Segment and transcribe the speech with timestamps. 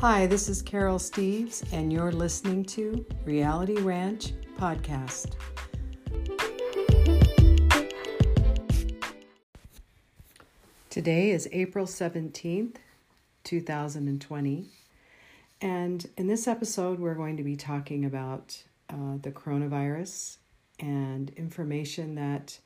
[0.00, 5.36] Hi, this is Carol Steves, and you're listening to Reality Ranch Podcast.
[10.90, 12.76] Today is April 17th,
[13.44, 14.68] 2020,
[15.62, 20.36] and in this episode, we're going to be talking about uh, the coronavirus
[20.78, 22.58] and information that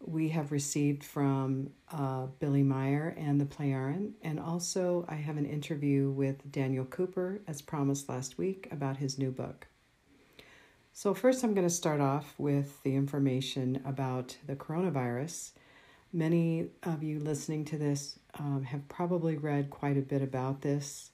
[0.00, 4.12] we have received from uh, Billy Meier and the Plejaren.
[4.22, 9.18] And also, I have an interview with Daniel Cooper, as promised last week, about his
[9.18, 9.66] new book.
[10.92, 15.52] So, first, I'm going to start off with the information about the coronavirus.
[16.12, 21.10] Many of you listening to this um, have probably read quite a bit about this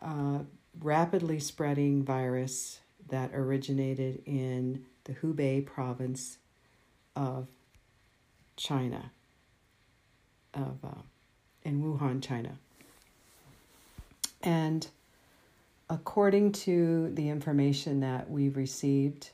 [0.00, 0.40] uh,
[0.80, 6.38] rapidly spreading virus that originated in the Hubei province
[7.16, 7.48] of
[8.62, 9.10] China,
[10.54, 11.02] of uh,
[11.64, 12.58] in Wuhan, China.
[14.40, 14.86] And
[15.90, 19.30] according to the information that we've received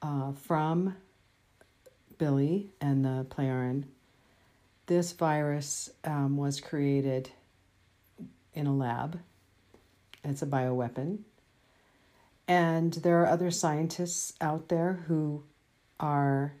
[0.00, 0.96] uh, from
[2.18, 3.82] Billy and the Plejaren,
[4.86, 7.30] this virus um, was created
[8.54, 9.18] in a lab.
[10.22, 11.18] It's a bioweapon.
[12.46, 15.42] And there are other scientists out there who
[15.98, 16.52] are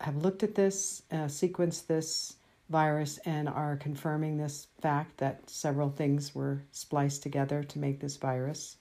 [0.00, 2.34] have looked at this, uh, sequenced this
[2.68, 8.16] virus, and are confirming this fact that several things were spliced together to make this
[8.16, 8.76] virus.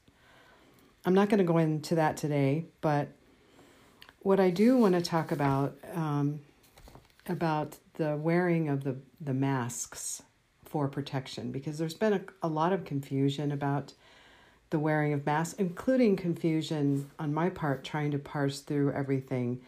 [1.05, 3.09] I'm not going to go into that today, but
[4.19, 6.41] what I do want to talk about um,
[7.27, 10.23] about the wearing of the, the masks
[10.65, 13.93] for protection because there's been a, a lot of confusion about
[14.69, 19.61] the wearing of masks, including confusion on my part trying to parse through everything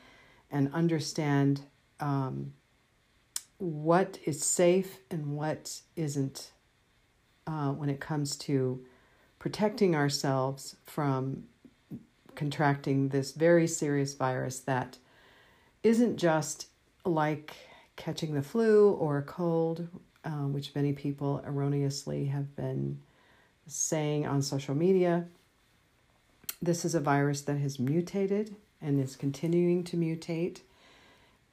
[0.51, 1.61] and understand
[1.99, 2.53] um,
[3.57, 6.51] what is safe and what isn't
[7.47, 8.83] uh, when it comes to
[9.39, 11.43] protecting ourselves from
[12.35, 14.97] contracting this very serious virus that
[15.83, 16.67] isn't just
[17.05, 17.55] like
[17.95, 19.87] catching the flu or a cold,
[20.23, 22.99] uh, which many people erroneously have been
[23.67, 25.25] saying on social media.
[26.61, 30.61] This is a virus that has mutated and is continuing to mutate.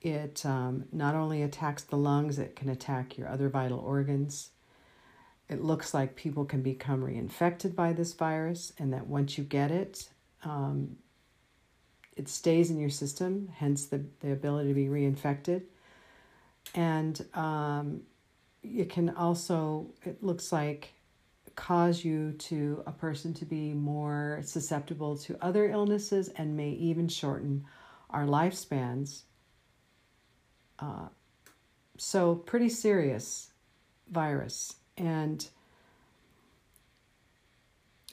[0.01, 4.51] It um, not only attacks the lungs, it can attack your other vital organs.
[5.49, 9.71] It looks like people can become reinfected by this virus, and that once you get
[9.71, 10.09] it,
[10.45, 10.97] um,
[12.17, 15.63] it stays in your system, hence the, the ability to be reinfected.
[16.75, 18.03] And um,
[18.63, 20.93] it can also, it looks like,
[21.59, 27.09] cause you to a person to be more susceptible to other illnesses and may even
[27.09, 27.65] shorten
[28.11, 29.23] our lifespans.
[30.79, 31.09] Uh,
[31.97, 33.51] so, pretty serious
[34.09, 34.77] virus.
[34.97, 35.49] And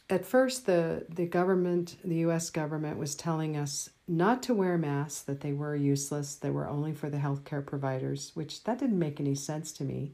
[0.10, 5.22] at first, the, the government, the US government, was telling us not to wear masks,
[5.22, 9.20] that they were useless, they were only for the healthcare providers, which that didn't make
[9.20, 10.14] any sense to me.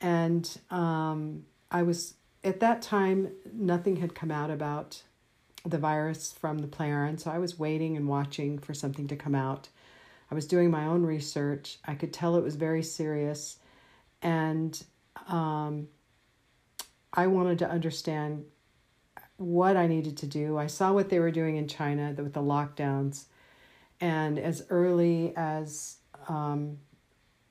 [0.00, 2.14] And um, I was
[2.44, 5.02] at that time, nothing had come out about
[5.64, 9.34] the virus from the Plejaren, so I was waiting and watching for something to come
[9.34, 9.68] out.
[10.30, 11.78] I was doing my own research.
[11.84, 13.58] I could tell it was very serious,
[14.22, 14.82] and
[15.28, 15.88] um,
[17.12, 18.44] I wanted to understand
[19.36, 20.58] what I needed to do.
[20.58, 23.26] I saw what they were doing in China with the lockdowns,
[24.00, 25.98] and as early as
[26.28, 26.78] um,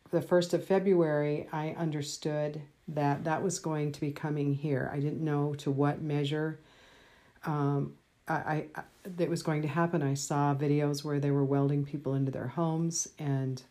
[0.09, 2.61] the 1st of February, I understood
[2.95, 4.89] that that was going to be coming here.
[4.93, 6.59] I didn't know to what measure
[7.45, 7.93] um,
[8.27, 10.03] I, I that was going to happen.
[10.03, 13.61] I saw videos where they were welding people into their homes, and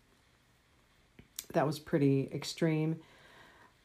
[1.52, 2.96] that was pretty extreme.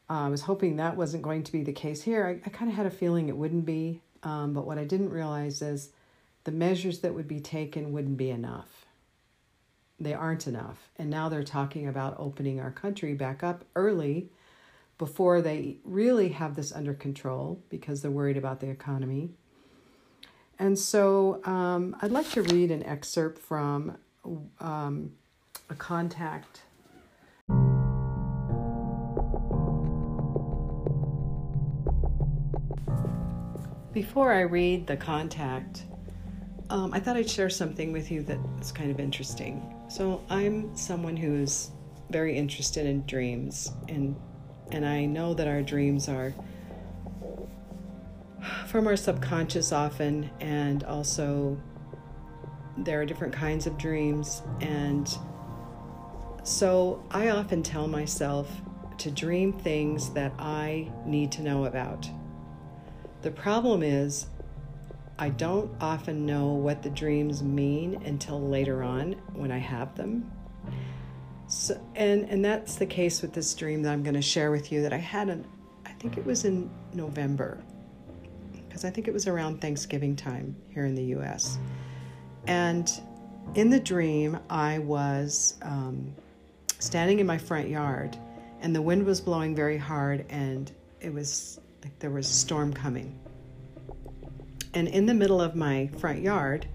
[0.08, 2.26] Uh, I was hoping that wasn't going to be the case here.
[2.26, 5.10] I, I kind of had a feeling it wouldn't be, um, but what I didn't
[5.10, 5.90] realize is
[6.44, 8.86] the measures that would be taken wouldn't be enough.
[9.98, 10.90] They aren't enough.
[10.96, 14.30] And now they're talking about opening our country back up early
[14.98, 19.30] before they really have this under control because they're worried about the economy.
[20.58, 23.98] And so um, I'd like to read an excerpt from
[24.60, 25.12] um,
[25.68, 26.62] a contact.
[33.92, 35.84] Before I read the contact,
[36.68, 39.74] um, I thought I'd share something with you that's kind of interesting.
[39.88, 41.70] So, I'm someone who's
[42.10, 44.16] very interested in dreams and
[44.70, 46.34] and I know that our dreams are
[48.66, 51.58] from our subconscious often, and also
[52.78, 54.42] there are different kinds of dreams.
[54.60, 55.08] And
[56.42, 58.50] so I often tell myself
[58.98, 62.08] to dream things that I need to know about.
[63.22, 64.26] The problem is,
[65.18, 70.30] I don't often know what the dreams mean until later on when I have them.
[71.48, 74.72] So, and and that's the case with this dream that I'm going to share with
[74.72, 75.46] you that I had an
[75.84, 77.62] I think it was in November
[78.52, 81.58] because I think it was around Thanksgiving time here in the US.
[82.46, 82.90] And
[83.54, 86.14] in the dream, I was um,
[86.78, 88.16] standing in my front yard
[88.60, 90.70] and the wind was blowing very hard and
[91.00, 93.18] it was like there was a storm coming.
[94.74, 96.66] And in the middle of my front yard,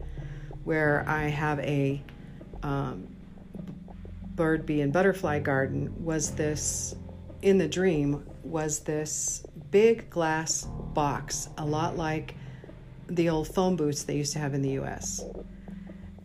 [0.63, 2.01] where I have a
[2.63, 3.07] um,
[4.35, 6.95] bird, bee, and butterfly garden, was this,
[7.41, 12.35] in the dream, was this big glass box, a lot like
[13.07, 15.23] the old phone booths they used to have in the US.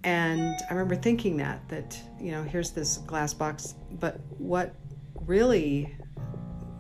[0.05, 4.75] And I remember thinking that, that, you know, here's this glass box, but what
[5.27, 5.97] really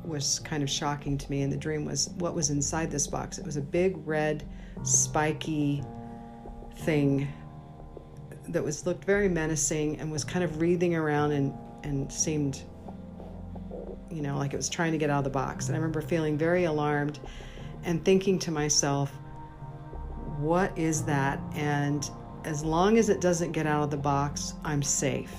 [0.04, 3.38] was kind of shocking to me in the dream was what was inside this box.
[3.38, 4.48] It was a big red,
[4.84, 5.82] spiky
[6.78, 7.26] thing
[8.48, 12.62] that was looked very menacing and was kind of wreathing around and, and seemed
[14.10, 15.66] you know like it was trying to get out of the box.
[15.66, 17.18] And I remember feeling very alarmed
[17.84, 19.10] and thinking to myself,
[20.38, 21.40] what is that?
[21.54, 22.08] And
[22.44, 25.32] as long as it doesn't get out of the box, I'm safe.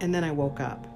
[0.00, 0.86] And then I woke up.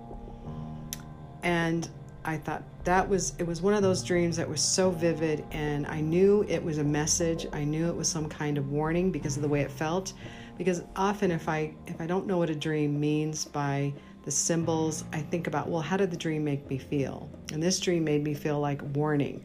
[1.42, 1.88] And
[2.24, 5.86] I thought that was it was one of those dreams that was so vivid and
[5.86, 7.46] I knew it was a message.
[7.52, 10.14] I knew it was some kind of warning because of the way it felt.
[10.56, 13.92] Because often if I if I don't know what a dream means by
[14.24, 17.28] the symbols, I think about, well, how did the dream make me feel?
[17.52, 19.44] And this dream made me feel like warning.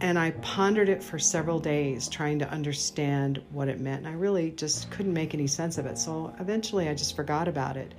[0.00, 4.06] And I pondered it for several days trying to understand what it meant.
[4.06, 5.98] And I really just couldn't make any sense of it.
[5.98, 7.94] So eventually I just forgot about it.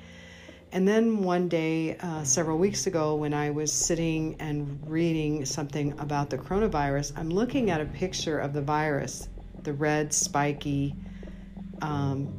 [0.71, 5.99] And then one day, uh, several weeks ago, when I was sitting and reading something
[5.99, 9.27] about the coronavirus, I'm looking at a picture of the virus,
[9.63, 10.95] the red, spiky,
[11.81, 12.33] um,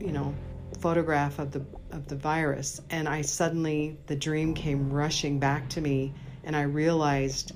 [0.00, 0.34] you know,
[0.80, 5.80] photograph of the of the virus, and I suddenly the dream came rushing back to
[5.80, 7.52] me, and I realized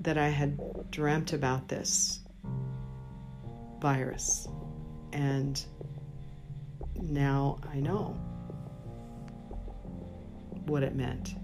[0.00, 0.58] that I had
[0.90, 2.20] dreamt about this
[3.80, 4.48] virus,
[5.12, 5.62] and
[7.00, 8.18] now I know
[10.66, 11.34] what it meant.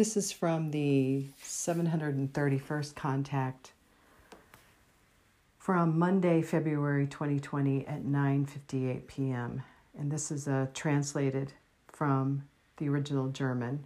[0.00, 3.72] This is from the 731st contact
[5.58, 9.62] from Monday, February 2020 at 9:58 p.m.
[9.98, 11.52] And this is a translated
[11.86, 12.44] from
[12.78, 13.84] the original German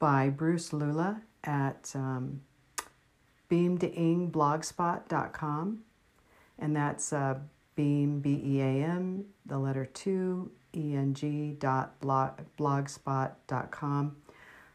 [0.00, 2.40] by Bruce Lula at um,
[3.48, 5.78] beamdingblogspot.com
[6.58, 7.38] and that's uh,
[7.76, 13.70] beam b e a m the letter two e n g dot blog, blogspot dot
[13.70, 14.16] com.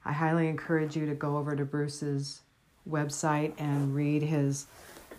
[0.05, 2.41] I highly encourage you to go over to Bruce's
[2.89, 4.65] website and read his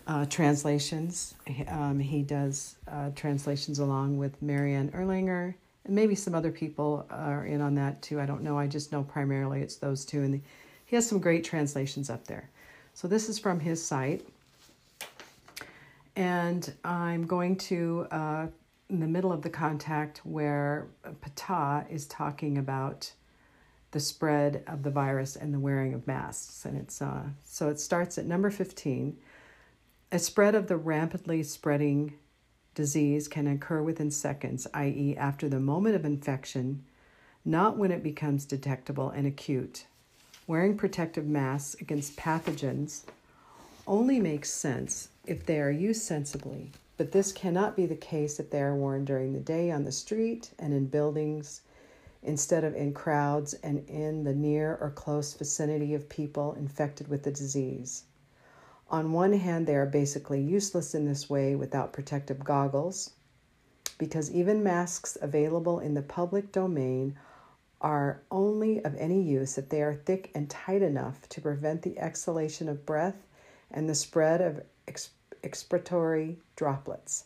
[0.07, 1.35] uh, translations.
[1.69, 5.53] Um, he does uh, translations along with Marianne Erlanger,
[5.85, 8.19] and maybe some other people are in on that too.
[8.19, 8.57] I don't know.
[8.57, 10.41] I just know primarily it's those two, and the,
[10.85, 12.49] he has some great translations up there.
[12.93, 14.27] So this is from his site.
[16.15, 18.47] And I'm going to, uh,
[18.89, 20.85] in the middle of the contact, where
[21.35, 23.11] Ptah is talking about
[23.93, 26.65] the spread of the virus and the wearing of masks.
[26.65, 29.15] And it's uh, so it starts at number 15.
[30.11, 32.15] A spread of the rapidly spreading
[32.75, 36.83] disease can occur within seconds, i.e., after the moment of infection,
[37.45, 39.85] not when it becomes detectable and acute.
[40.47, 43.03] Wearing protective masks against pathogens
[43.85, 48.49] only makes sense if they are used sensibly, but this cannot be the case if
[48.49, 51.61] they are worn during the day on the street and in buildings
[52.23, 57.23] instead of in crowds and in the near or close vicinity of people infected with
[57.23, 58.03] the disease.
[58.89, 63.11] On one hand, they are basically useless in this way without protective goggles,
[63.97, 67.15] because even masks available in the public domain
[67.81, 71.99] are only of any use if they are thick and tight enough to prevent the
[71.99, 73.27] exhalation of breath
[73.71, 74.61] and the spread of
[75.43, 77.25] expiratory droplets.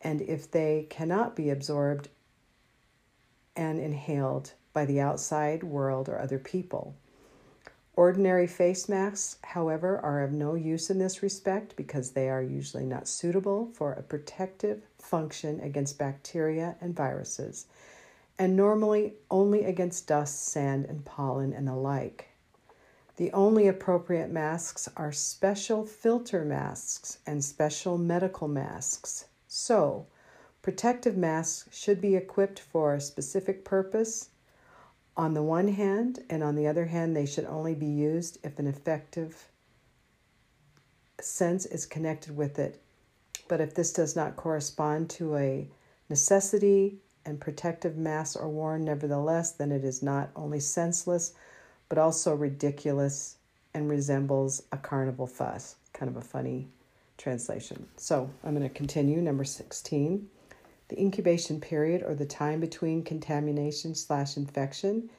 [0.00, 2.08] And if they cannot be absorbed
[3.58, 6.94] and inhaled by the outside world or other people.
[7.94, 12.86] Ordinary face masks, however, are of no use in this respect because they are usually
[12.86, 17.66] not suitable for a protective function against bacteria and viruses,
[18.38, 22.28] and normally only against dust, sand, and pollen and the like.
[23.16, 29.24] The only appropriate masks are special filter masks and special medical masks.
[29.48, 30.06] So,
[30.62, 34.30] protective masks should be equipped for a specific purpose
[35.16, 38.58] on the one hand, and on the other hand, they should only be used if
[38.60, 39.48] an effective
[41.20, 42.80] sense is connected with it.
[43.48, 45.68] But if this does not correspond to a
[46.08, 51.32] necessity and protective masks are worn nevertheless, then it is not only senseless,
[51.88, 53.36] but also ridiculous
[53.74, 55.76] and resembles a carnival fuss.
[55.92, 56.68] Kind of a funny
[57.16, 57.88] translation.
[57.96, 59.20] So I'm going to continue.
[59.20, 60.28] Number 16.
[60.88, 65.10] The incubation period, or the time between contamination slash infection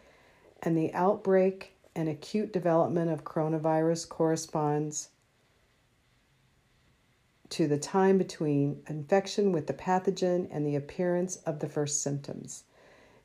[0.63, 5.09] and the outbreak and acute development of coronavirus, corresponds
[7.49, 12.63] to the time between infection with the pathogen and the appearance of the first symptoms.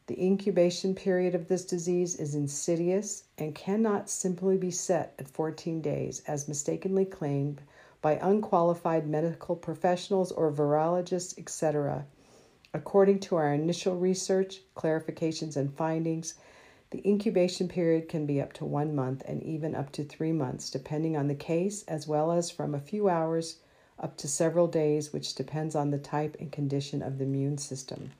[0.06, 5.80] The incubation period of this disease is insidious and cannot simply be set at 14
[5.80, 7.62] days, as mistakenly claimed
[8.02, 12.04] by unqualified medical professionals or virologists, etc.
[12.74, 16.34] According to our initial research, clarifications, and findings,
[16.90, 20.70] the incubation period can be up to one month and even up to three months,
[20.70, 23.58] depending on the case, as well as from a few hours
[24.00, 28.10] up to several days, which depends on the type and condition of the immune system.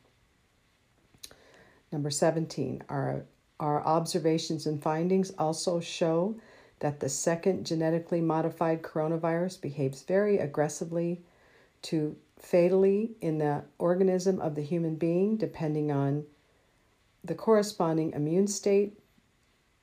[1.90, 3.24] Number 17, our,
[3.58, 6.36] our observations and findings also show
[6.78, 11.22] that the second genetically modified coronavirus behaves very aggressively
[11.82, 16.24] to fatally in the organism of the human being, depending on
[17.22, 18.98] the corresponding immune state,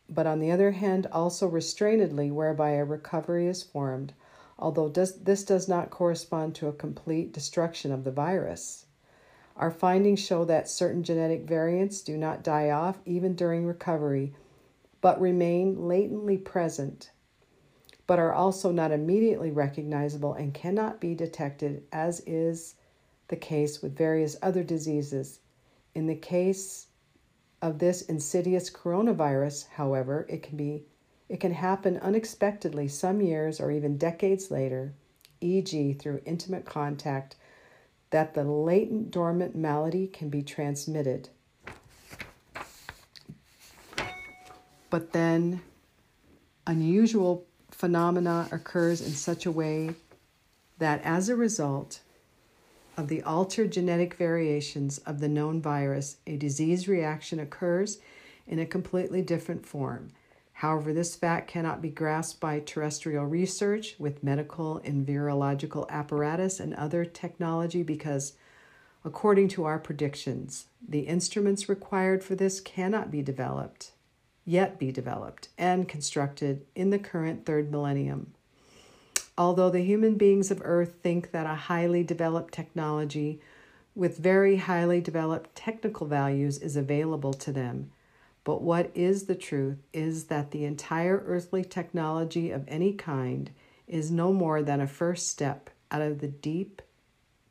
[0.08, 4.13] but on the other hand, also restrainedly, whereby a recovery is formed
[4.62, 8.86] although does, this does not correspond to a complete destruction of the virus.
[9.58, 14.34] Our findings show that certain genetic variants do not die off even during recovery,
[15.01, 17.12] but remain latently present,
[18.12, 22.75] but are also not immediately recognizable and cannot be detected, as is
[23.30, 25.39] the case with various other diseases.
[25.96, 26.88] In the case
[27.62, 30.84] of this insidious coronavirus, however, it can be
[31.30, 34.94] it can happen unexpectedly some years or even decades later,
[35.39, 37.38] e.g., through intimate contact,
[38.10, 41.30] that the latent dormant malady can be transmitted.
[44.89, 45.62] But then
[46.68, 47.46] unusual
[47.81, 49.95] phenomena occurs in such a way
[50.77, 52.01] that as a result
[52.95, 57.97] of the altered genetic variations of the known virus, a disease reaction occurs
[58.45, 60.11] in a completely different form.
[60.53, 66.75] However, this fact cannot be grasped by terrestrial research with medical and virological apparatus and
[66.75, 68.33] other technology because,
[69.03, 73.93] according to our predictions, the instruments required for this cannot be developed,
[74.51, 78.34] yet be developed, and constructed in the current third millennium.
[79.38, 83.39] Although the human beings of Earth think that a highly developed technology
[83.96, 87.91] with very highly developed technical values is available to them,
[88.43, 93.51] but what is the truth is that the entire earthly technology of any kind
[93.88, 96.81] is no more than a first step out of the deep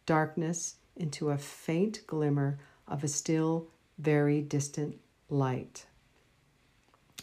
[0.04, 4.98] darkness into a faint glimmer of a still very distant
[5.30, 5.86] light.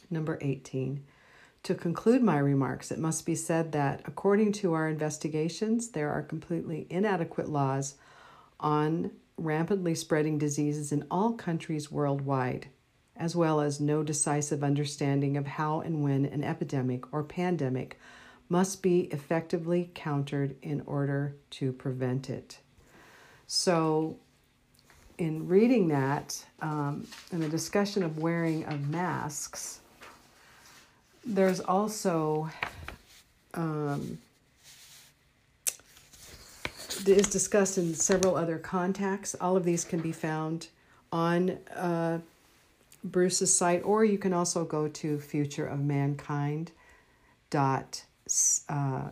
[0.10, 1.04] Number 18.
[1.64, 6.22] To conclude my remarks, it must be said that, according to our investigations, there are
[6.22, 7.96] completely inadequate laws
[8.60, 12.68] on rapidly spreading diseases in all countries worldwide
[13.20, 18.00] as well as no decisive understanding of how and when an epidemic or pandemic
[18.50, 22.60] must be effectively countered in order to prevent it.
[23.48, 24.18] So,
[25.18, 29.82] in reading that, um, in the discussion of wearing of masks,
[31.28, 32.50] there's also
[33.54, 34.18] um,
[37.06, 39.36] is discussed in several other contacts.
[39.40, 40.68] All of these can be found
[41.12, 42.20] on uh,
[43.04, 46.70] Bruce's site, or you can also go to futureofmankind
[47.50, 48.04] dot
[48.70, 49.10] uh.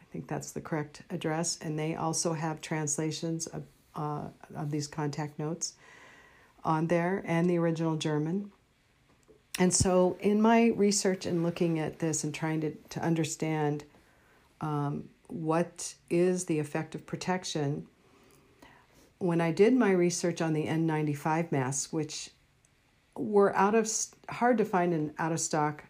[0.00, 4.86] I think that's the correct address, and they also have translations of uh, of these
[4.86, 5.74] contact notes
[6.64, 8.50] on there and the original German.
[9.58, 13.84] And so, in my research and looking at this and trying to, to understand
[14.60, 17.86] um, what is the effect of protection,
[19.18, 22.30] when I did my research on the N95 masks, which
[23.16, 23.90] were out of
[24.28, 25.84] hard to find and out of stock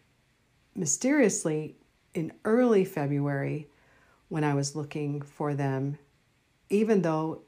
[0.75, 1.75] mysteriously
[2.13, 3.67] in early February
[4.29, 5.97] when I was looking for them,
[6.69, 7.41] even though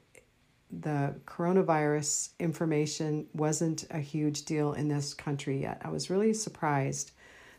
[0.72, 5.80] the coronavirus information wasn't a huge deal in this country yet.
[5.84, 7.12] I was really surprised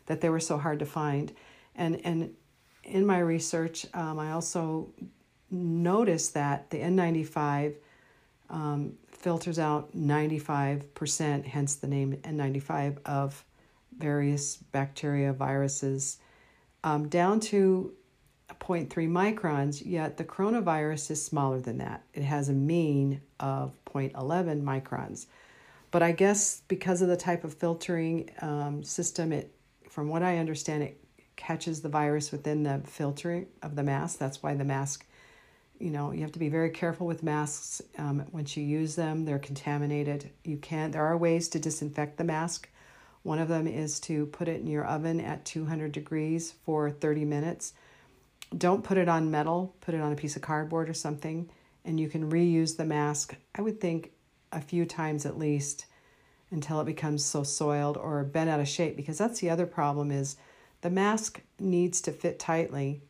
[0.06, 1.32] that they were so hard to find.
[1.74, 2.34] And, and
[2.84, 4.92] in my research, um, I also
[5.50, 7.74] noticed that the N95
[8.50, 13.44] um, filters out 95%, hence the name N95, of
[13.96, 16.18] various bacteria, viruses,
[16.84, 17.92] um, down to
[18.60, 22.02] 0.3 microns, yet the coronavirus is smaller than that.
[22.14, 25.26] It has a mean of 0.11 microns.
[25.90, 29.54] But I guess because of the type of filtering um, system, it,
[29.88, 30.98] from what I understand, it
[31.36, 34.18] catches the virus within the filtering of the mask.
[34.18, 35.06] That's why the mask,
[35.78, 39.24] you know, you have to be very careful with masks um, once you use them.
[39.24, 40.30] They're contaminated.
[40.44, 40.92] You can't.
[40.92, 42.68] There are ways to disinfect the mask.
[43.22, 47.24] One of them is to put it in your oven at 200 degrees for 30
[47.24, 47.74] minutes
[48.56, 51.48] don't put it on metal, put it on a piece of cardboard or something,
[51.84, 54.12] and you can reuse the mask, I would think
[54.52, 55.86] a few times at least
[56.50, 60.10] until it becomes so soiled or bent out of shape because that's the other problem
[60.10, 60.36] is
[60.82, 63.00] the mask needs to fit tightly.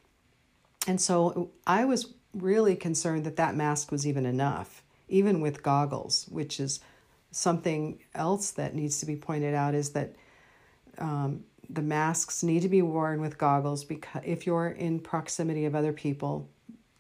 [0.87, 6.27] And so I was really concerned that that mask was even enough, even with goggles,
[6.31, 6.81] which is
[7.33, 10.15] something else that needs to be pointed out is that
[10.99, 15.75] um, the masks need to be worn with goggles because if you're in proximity of
[15.75, 16.49] other people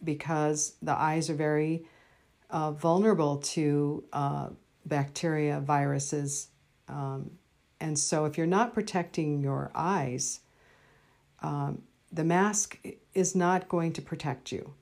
[0.04, 1.85] because the eyes are very
[2.50, 4.49] uh, vulnerable to uh,
[4.87, 6.49] bacteria viruses
[6.88, 7.31] um,
[7.81, 10.40] and so if you're not protecting your eyes
[11.42, 12.78] um, the mask
[13.14, 14.75] is not going to protect you.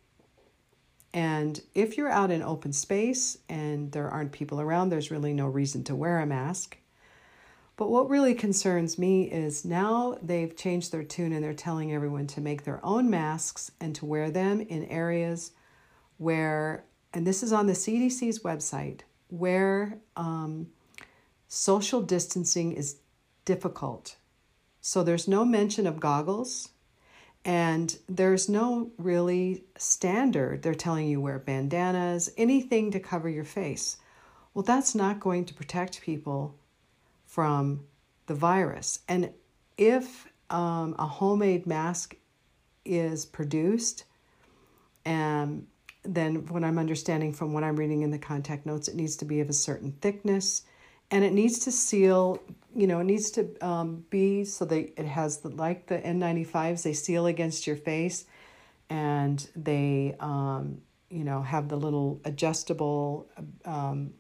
[1.12, 5.46] And if you're out in open space and there aren't people around there's really no
[5.46, 6.76] reason to wear a mask
[7.80, 12.26] but what really concerns me is now they've changed their tune and they're telling everyone
[12.26, 15.52] to make their own masks and to wear them in areas
[16.18, 16.84] where,
[17.14, 20.66] and this is on the CDC's website, where um,
[21.48, 22.96] social distancing is
[23.46, 24.16] difficult.
[24.82, 26.68] So there's no mention of goggles
[27.46, 30.60] and there's no really standard.
[30.60, 33.96] They're telling you wear bandanas, anything to cover your face.
[34.52, 36.59] Well, that's not going to protect people
[37.30, 37.84] from
[38.26, 39.00] the virus.
[39.08, 39.30] And
[39.78, 42.16] if um, a homemade mask
[42.84, 44.04] is produced,
[45.04, 45.66] and
[46.02, 49.24] then what I'm understanding from what I'm reading in the contact notes, it needs to
[49.24, 50.62] be of a certain thickness
[51.10, 52.40] and it needs to seal
[52.74, 56.82] you know it needs to um, be so that it has the like the n95s
[56.82, 58.26] they seal against your face
[58.88, 63.26] and they um, you know have the little adjustable
[63.64, 64.12] um,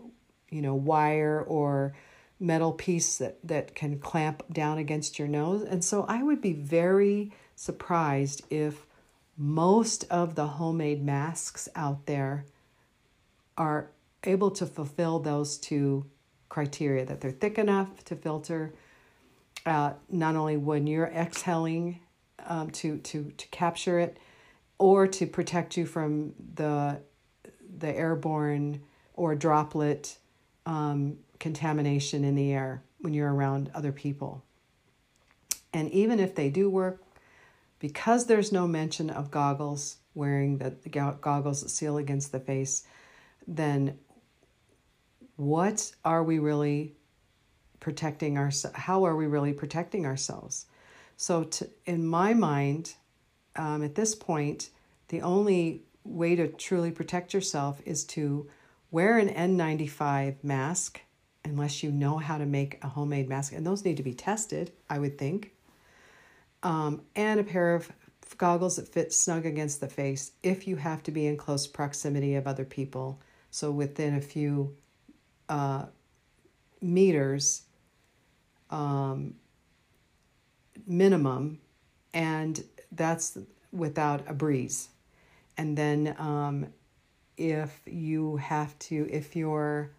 [0.50, 1.94] you know wire or
[2.40, 5.62] metal piece that, that can clamp down against your nose.
[5.62, 8.86] And so I would be very surprised if
[9.36, 12.46] most of the homemade masks out there
[13.56, 13.90] are
[14.24, 16.06] able to fulfill those two
[16.48, 18.72] criteria that they're thick enough to filter
[19.66, 22.00] uh, not only when you're exhaling
[22.46, 24.16] um, to, to, to capture it
[24.78, 26.98] or to protect you from the,
[27.78, 28.80] the airborne
[29.14, 30.16] or droplet
[30.66, 34.44] um, contamination in the air when you're around other people.
[35.72, 37.02] And even if they do work,
[37.80, 42.84] because there's no mention of goggles, wearing the, the goggles that seal against the face,
[43.46, 43.98] then
[45.36, 46.94] what are we really
[47.78, 48.76] protecting ourselves?
[48.76, 50.66] How are we really protecting ourselves?
[51.16, 52.94] So, to, in my mind,
[53.56, 54.70] um, at this point,
[55.08, 58.48] the only way to truly protect yourself is to
[58.90, 61.00] wear an N95 mask
[61.44, 64.72] unless you know how to make a homemade mask, and those need to be tested,
[64.88, 65.52] I would think.
[66.62, 67.90] Um, and a pair of
[68.36, 72.34] goggles that fit snug against the face if you have to be in close proximity
[72.34, 73.20] of other people.
[73.50, 74.76] So within a few
[75.48, 75.86] uh,
[76.80, 77.62] meters
[78.70, 79.34] um,
[80.86, 81.60] minimum,
[82.14, 83.36] and that's
[83.72, 84.88] without a breeze.
[85.56, 86.66] And then um,
[87.36, 89.90] if you have to, if you're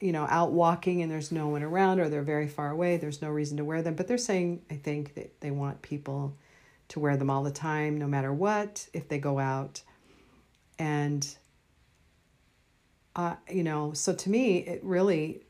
[0.00, 3.22] you know, out walking and there's no one around or they're very far away, there's
[3.22, 3.94] no reason to wear them.
[3.94, 6.36] But they're saying, I think, that they want people
[6.88, 9.82] to wear them all the time, no matter what, if they go out.
[10.78, 11.26] And,
[13.14, 15.42] uh, you know, so to me, it really,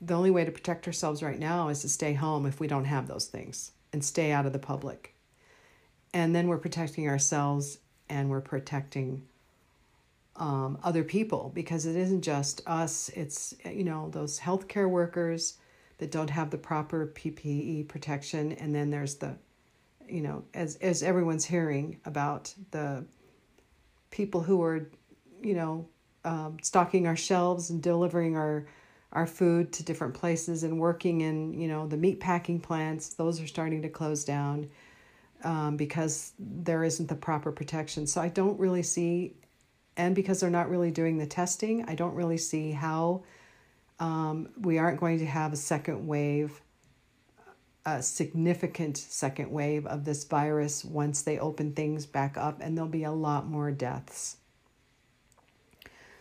[0.00, 2.84] the only way to protect ourselves right now is to stay home if we don't
[2.84, 5.14] have those things and stay out of the public.
[6.14, 9.26] And then we're protecting ourselves and we're protecting
[10.38, 15.58] um, other people because it isn't just us, it's, you know, those healthcare workers
[15.98, 18.52] that don't have the proper PPE protection.
[18.52, 19.36] And then there's the,
[20.08, 23.04] you know, as, as everyone's hearing about the
[24.10, 24.88] people who are,
[25.42, 25.88] you know,
[26.24, 28.66] um, stocking our shelves and delivering our
[29.12, 33.40] our food to different places and working in you know the meat packing plants those
[33.40, 34.68] are starting to close down
[35.44, 39.34] um, because there isn't the proper protection so i don't really see
[39.98, 43.24] and because they're not really doing the testing, I don't really see how
[44.00, 46.62] Um, we aren't going to have a second wave,
[47.84, 53.00] a significant second wave of this virus once they open things back up, and there'll
[53.00, 54.36] be a lot more deaths.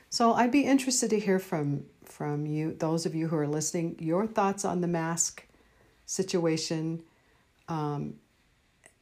[0.09, 3.95] So I'd be interested to hear from from you, those of you who are listening,
[3.99, 5.45] your thoughts on the mask
[6.05, 7.03] situation.
[7.67, 8.15] Um,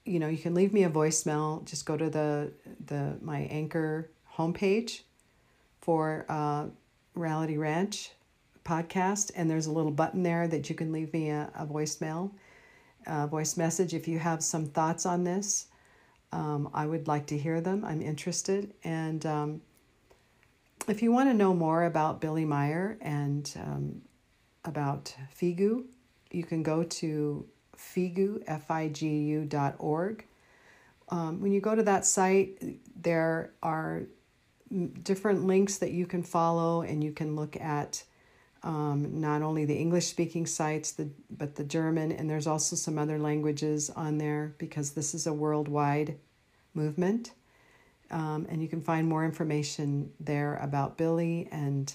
[0.03, 1.63] you know, you can leave me a voicemail.
[1.63, 2.51] Just go to the
[2.85, 5.01] the my anchor homepage
[5.81, 6.65] for uh,
[7.13, 8.11] Reality Ranch
[8.63, 12.31] podcast, and there's a little button there that you can leave me a, a voicemail,
[13.05, 15.67] a voice message if you have some thoughts on this.
[16.31, 17.85] Um, I would like to hear them.
[17.85, 19.61] I'm interested, and um,
[20.87, 24.01] if you want to know more about Billy Meier and um,
[24.65, 25.85] about FIGU,
[26.31, 27.45] you can go to
[27.77, 30.25] figu, F-I-G-U dot org.
[31.09, 34.03] Um, when you go to that site, there are
[35.03, 38.03] different links that you can follow, and you can look at
[38.63, 42.97] um, not only the English speaking sites, the, but the German, and there's also some
[42.97, 46.17] other languages on there because this is a worldwide
[46.73, 47.31] movement.
[48.11, 51.93] Um, and you can find more information there about Billy and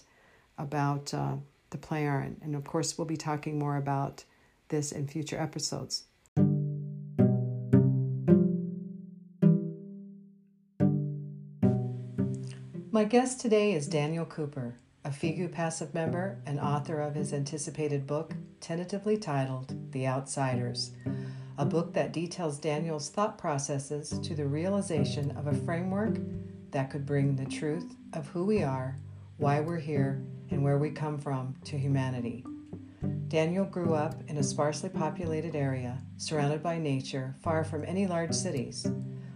[0.59, 1.37] about uh,
[1.70, 2.37] the Plejaren.
[2.42, 4.24] And of course, we'll be talking more about
[4.68, 6.04] this in future episodes.
[13.01, 14.75] My guest today is Daniel Cooper,
[15.07, 20.91] a FIGU passive member and author of his anticipated book, tentatively titled The Outsiders
[21.57, 26.19] a book that details Daniel's thought processes to the realization of a framework
[26.73, 28.99] that could bring the truth of who we are,
[29.39, 32.45] why we're here, and where we come from to humanity.
[33.29, 38.35] Daniel grew up in a sparsely populated area, surrounded by nature, far from any large
[38.35, 38.87] cities,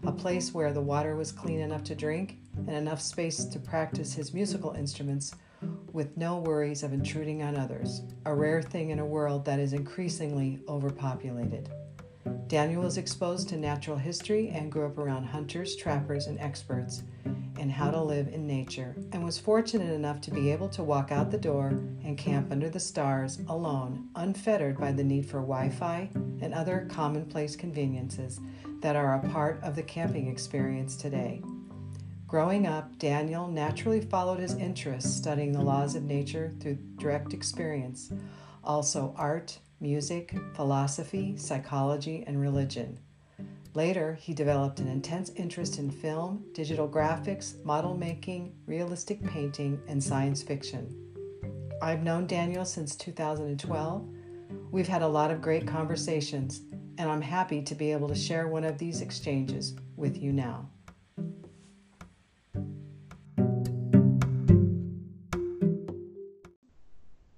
[0.02, 4.14] a place where the water was clean enough to drink and enough space to practice
[4.14, 5.34] his musical instruments
[5.92, 9.72] with no worries of intruding on others, a rare thing in a world that is
[9.72, 11.70] increasingly overpopulated.
[12.46, 17.02] Daniel was exposed to natural history and grew up around hunters, trappers, and experts
[17.58, 21.12] in how to live in nature, and was fortunate enough to be able to walk
[21.12, 21.68] out the door
[22.04, 26.08] and camp under the stars alone, unfettered by the need for Wi Fi
[26.40, 28.40] and other commonplace conveniences
[28.80, 31.40] that are a part of the camping experience today.
[32.34, 38.10] Growing up, Daniel naturally followed his interests, studying the laws of nature through direct experience,
[38.64, 42.98] also art, music, philosophy, psychology, and religion.
[43.74, 50.02] Later, he developed an intense interest in film, digital graphics, model making, realistic painting, and
[50.02, 50.92] science fiction.
[51.80, 54.08] I've known Daniel since 2012.
[54.72, 56.62] We've had a lot of great conversations,
[56.98, 60.68] and I'm happy to be able to share one of these exchanges with you now.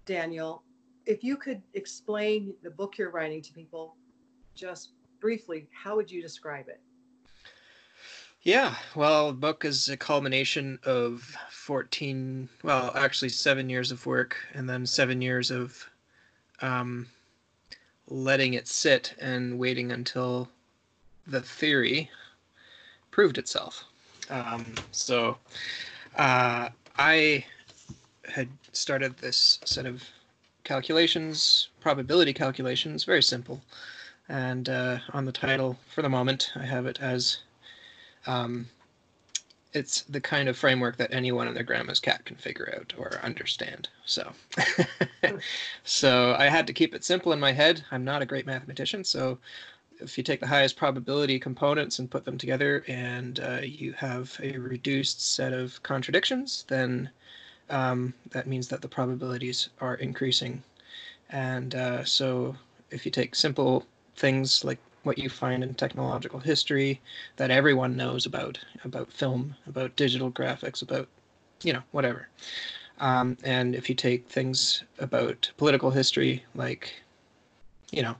[0.06, 0.62] Daniel,
[1.04, 3.96] if you could explain the book you're writing to people
[4.54, 6.80] just briefly, how would you describe it?
[8.42, 14.36] Yeah, well, the book is a culmination of 14, well, actually seven years of work
[14.54, 15.84] and then seven years of
[16.62, 17.08] um,
[18.06, 20.48] letting it sit and waiting until
[21.26, 22.08] the theory
[23.10, 23.84] proved itself.
[24.30, 25.38] Um, so
[26.16, 27.44] uh, I
[28.28, 30.02] had started this set of
[30.64, 33.62] calculations, probability calculations, very simple.
[34.28, 37.38] And uh, on the title, for the moment, I have it as
[38.26, 38.66] um,
[39.72, 43.20] it's the kind of framework that anyone and their grandma's cat can figure out or
[43.22, 43.88] understand.
[44.04, 44.32] So,
[45.84, 47.84] so I had to keep it simple in my head.
[47.90, 49.38] I'm not a great mathematician, so
[50.00, 54.38] if you take the highest probability components and put them together, and uh, you have
[54.42, 57.10] a reduced set of contradictions, then
[57.70, 60.62] um, that means that the probabilities are increasing.
[61.30, 62.56] And uh, so
[62.90, 63.84] if you take simple
[64.16, 67.00] things like what you find in technological history
[67.36, 71.08] that everyone knows about, about film, about digital graphics, about,
[71.62, 72.28] you know, whatever.
[72.98, 76.92] Um, and if you take things about political history, like,
[77.92, 78.16] you know,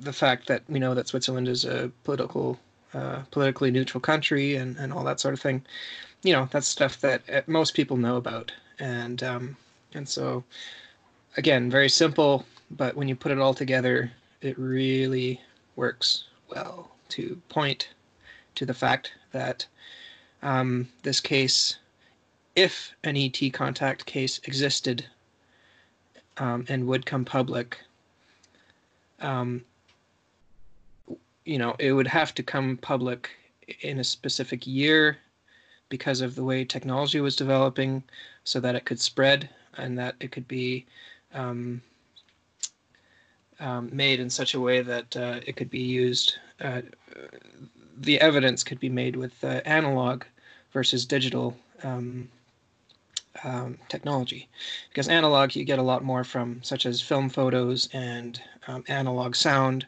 [0.00, 2.58] the fact that we know that Switzerland is a political,
[2.92, 5.62] uh, politically neutral country and, and all that sort of thing,
[6.22, 8.52] you know that's stuff that uh, most people know about.
[8.78, 9.56] And um,
[9.94, 10.44] and so
[11.36, 15.40] again very simple but when you put it all together it really
[15.76, 17.90] works well to point
[18.54, 19.66] to the fact that
[20.42, 21.78] um, this case
[22.54, 25.06] if an et contact case existed
[26.38, 27.78] um, and would come public
[29.20, 29.64] um,
[31.44, 33.30] you know it would have to come public
[33.80, 35.16] in a specific year
[35.92, 38.02] because of the way technology was developing,
[38.44, 40.86] so that it could spread and that it could be
[41.34, 41.82] um,
[43.60, 46.38] um, made in such a way that uh, it could be used.
[46.64, 46.80] Uh,
[48.00, 50.24] the evidence could be made with uh, analog
[50.72, 52.26] versus digital um,
[53.44, 54.48] um, technology,
[54.88, 59.34] because analog you get a lot more from, such as film photos and um, analog
[59.34, 59.84] sound.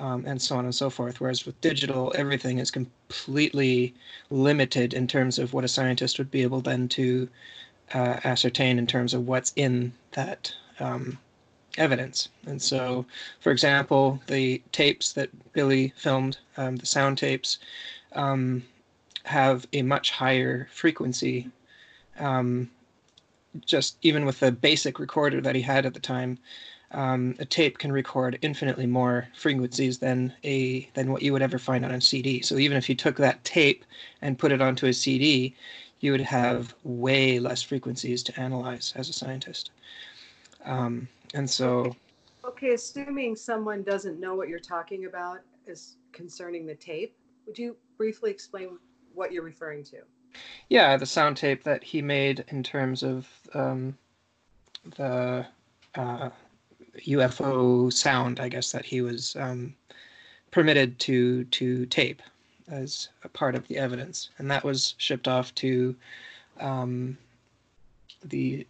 [0.00, 1.20] Um, and so on and so forth.
[1.20, 3.94] Whereas with digital, everything is completely
[4.30, 7.28] limited in terms of what a scientist would be able then to
[7.94, 11.18] uh, ascertain in terms of what's in that um,
[11.78, 12.28] evidence.
[12.46, 13.06] And so,
[13.40, 17.58] for example, the tapes that Billy filmed, um, the sound tapes,
[18.12, 18.62] um,
[19.24, 21.50] have a much higher frequency.
[22.18, 22.70] Um,
[23.64, 26.38] just even with the basic recorder that he had at the time,
[26.92, 31.58] um, a tape can record infinitely more frequencies than a than what you would ever
[31.58, 32.40] find on a CD.
[32.40, 33.84] So even if you took that tape
[34.22, 35.54] and put it onto a CD,
[36.00, 39.70] you would have way less frequencies to analyze as a scientist.
[40.64, 41.94] Um, and so.
[42.44, 47.14] Okay, assuming someone doesn't know what you're talking about is concerning the tape,
[47.46, 48.78] would you briefly explain
[49.14, 49.98] what you're referring to?
[50.68, 53.98] Yeah, the sound tape that he made in terms of um,
[54.96, 55.46] the
[55.94, 56.30] uh,
[57.06, 59.74] UFO sound, I guess that he was um,
[60.50, 62.22] permitted to to tape
[62.68, 65.96] as a part of the evidence, and that was shipped off to
[66.60, 67.16] um,
[68.24, 68.66] the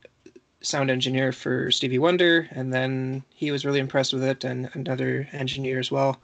[0.60, 5.28] sound engineer for Stevie Wonder, and then he was really impressed with it, and another
[5.32, 6.20] engineer as well.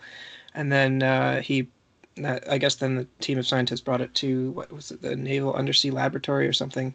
[0.55, 1.69] And then uh, he,
[2.25, 5.55] I guess, then the team of scientists brought it to what was it, the Naval
[5.55, 6.95] Undersea Laboratory or something,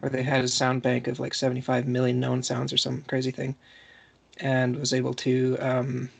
[0.00, 3.30] where they had a sound bank of like 75 million known sounds or some crazy
[3.30, 3.56] thing,
[4.40, 5.56] and was able to.
[5.60, 6.10] Um,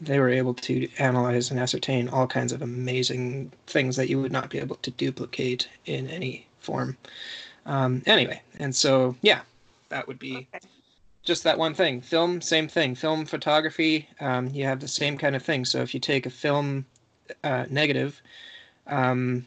[0.00, 4.32] they were able to analyze and ascertain all kinds of amazing things that you would
[4.32, 6.96] not be able to duplicate in any form.
[7.66, 9.42] Um, anyway, and so yeah,
[9.90, 10.66] that would be okay.
[11.22, 12.00] just that one thing.
[12.00, 12.96] Film, same thing.
[12.96, 15.64] Film photography, um, you have the same kind of thing.
[15.64, 16.84] So if you take a film
[17.44, 18.20] uh, negative,
[18.88, 19.46] um,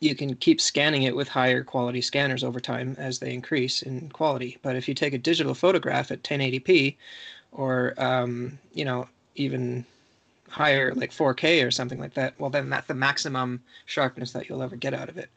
[0.00, 4.08] you can keep scanning it with higher quality scanners over time as they increase in
[4.10, 4.58] quality.
[4.62, 6.96] But if you take a digital photograph at 1080p,
[7.52, 9.84] or um, you know even
[10.48, 14.62] higher like 4K or something like that, well then that's the maximum sharpness that you'll
[14.62, 15.30] ever get out of it.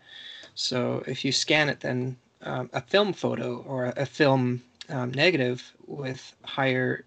[0.56, 5.72] So if you scan it then um, a film photo or a, film um, negative
[5.88, 7.06] with higher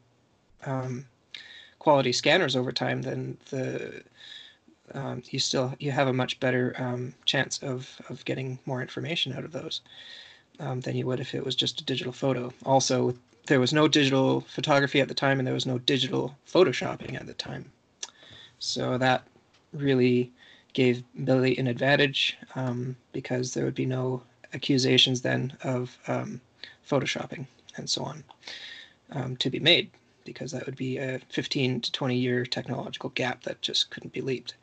[0.65, 1.05] um,
[1.79, 4.03] quality scanners over time, then the
[4.95, 9.33] um, you still you have a much better um, chance of of getting more information
[9.33, 9.81] out of those
[10.61, 12.53] um, than you would if it was just a digital photo.
[12.65, 13.15] Also,
[13.47, 17.27] there was no digital photography at the time, and there was no digital photoshopping at
[17.27, 17.71] the time,
[18.59, 19.25] so that
[19.73, 20.33] really
[20.73, 22.37] gave Billy an advantage
[23.13, 24.23] because there would be no
[24.55, 26.41] accusations then of um,
[26.89, 28.25] photoshopping and so on
[29.11, 29.91] um, to be made
[30.25, 34.21] because that would be a 15 to 20 year technological gap that just couldn't be
[34.21, 34.55] leaped.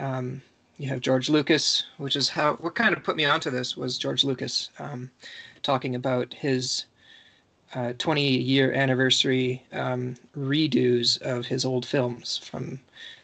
[0.00, 0.42] Um,
[0.78, 3.98] you have George Lucas, which is how what kind of put me onto this was
[3.98, 5.10] George Lucas um,
[5.62, 6.86] talking about his
[7.74, 12.80] uh, 20 year anniversary um, redos of his old films from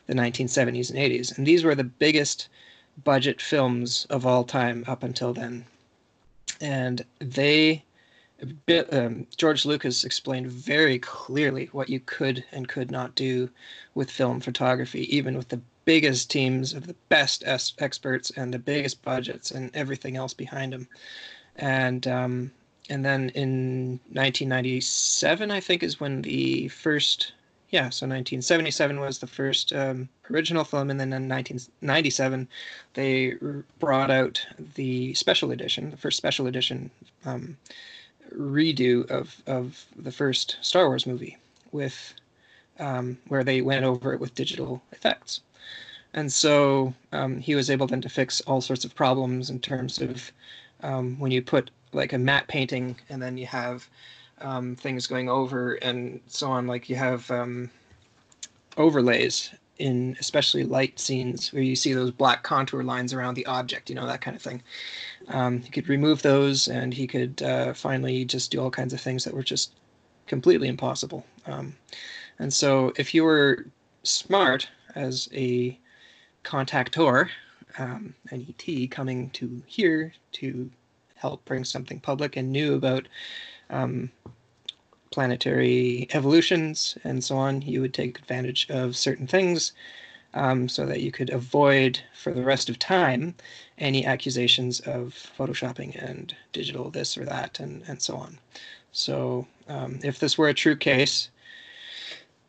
[0.06, 1.36] the 1970s and 80s.
[1.36, 2.48] And these were the biggest
[3.02, 5.64] budget films of all time up until then
[6.60, 7.82] and they
[8.92, 13.48] um, George Lucas explained very clearly what you could and could not do
[13.94, 18.58] with film photography, even with the biggest teams of the best es- experts and the
[18.58, 20.88] biggest budgets and everything else behind them.
[21.56, 22.52] And um,
[22.88, 27.32] and then in 1997, I think, is when the first
[27.70, 32.48] yeah, so 1977 was the first um, original film, and then in 1997
[32.94, 33.34] they
[33.80, 34.46] brought out
[34.76, 36.90] the special edition, the first special edition
[37.24, 37.56] um,
[38.34, 41.36] redo of of the first Star Wars movie,
[41.72, 42.14] with
[42.78, 45.40] um, where they went over it with digital effects,
[46.14, 50.00] and so um, he was able then to fix all sorts of problems in terms
[50.00, 50.32] of
[50.82, 53.88] um, when you put like a matte painting, and then you have
[54.40, 56.66] um, things going over and so on.
[56.66, 57.70] Like you have um,
[58.76, 63.88] overlays in especially light scenes where you see those black contour lines around the object,
[63.88, 64.62] you know, that kind of thing.
[65.28, 69.00] Um, he could remove those and he could uh, finally just do all kinds of
[69.00, 69.72] things that were just
[70.26, 71.24] completely impossible.
[71.46, 71.76] Um,
[72.38, 73.66] and so if you were
[74.02, 75.78] smart as a
[76.44, 77.28] contactor,
[77.78, 80.70] um, an ET coming to here to
[81.14, 83.08] help bring something public and knew about
[83.70, 84.10] um,
[85.16, 89.72] planetary evolutions and so on, you would take advantage of certain things
[90.34, 93.34] um, so that you could avoid for the rest of time
[93.78, 98.38] any accusations of photoshopping and digital this or that and, and so on.
[98.92, 101.30] So um, if this were a true case,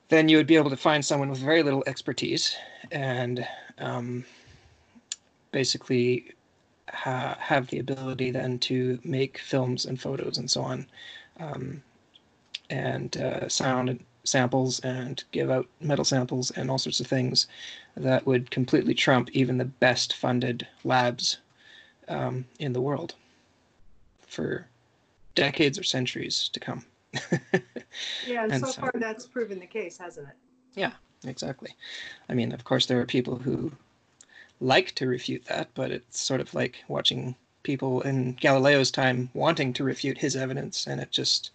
[0.10, 2.54] then you would be able to find someone with very little expertise
[2.92, 4.26] and um,
[5.54, 6.34] basically
[6.90, 10.86] ha- have the ability then to make films and photos and so on
[11.40, 11.82] um,
[12.70, 17.48] and uh, sound samples and give out metal samples and all sorts of things
[17.96, 21.38] that would completely trump even the best funded labs
[22.10, 23.16] um, in the world
[24.28, 24.68] for
[25.36, 26.86] decades or centuries to come.
[28.28, 30.36] yeah, and, and so, so far that's proven the case, hasn't it?
[30.76, 30.92] Yeah,
[31.26, 31.74] exactly.
[32.30, 33.72] I mean, of course, there are people who
[34.60, 39.74] like to refute that, but it's sort of like watching people in Galileo's time wanting
[39.74, 41.52] to refute his evidence, and it just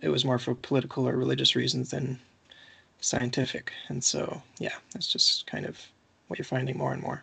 [0.00, 2.18] it was more for political or religious reasons than
[3.00, 3.72] scientific.
[3.88, 5.80] And so, yeah, that's just kind of
[6.26, 7.22] what you're finding more and more.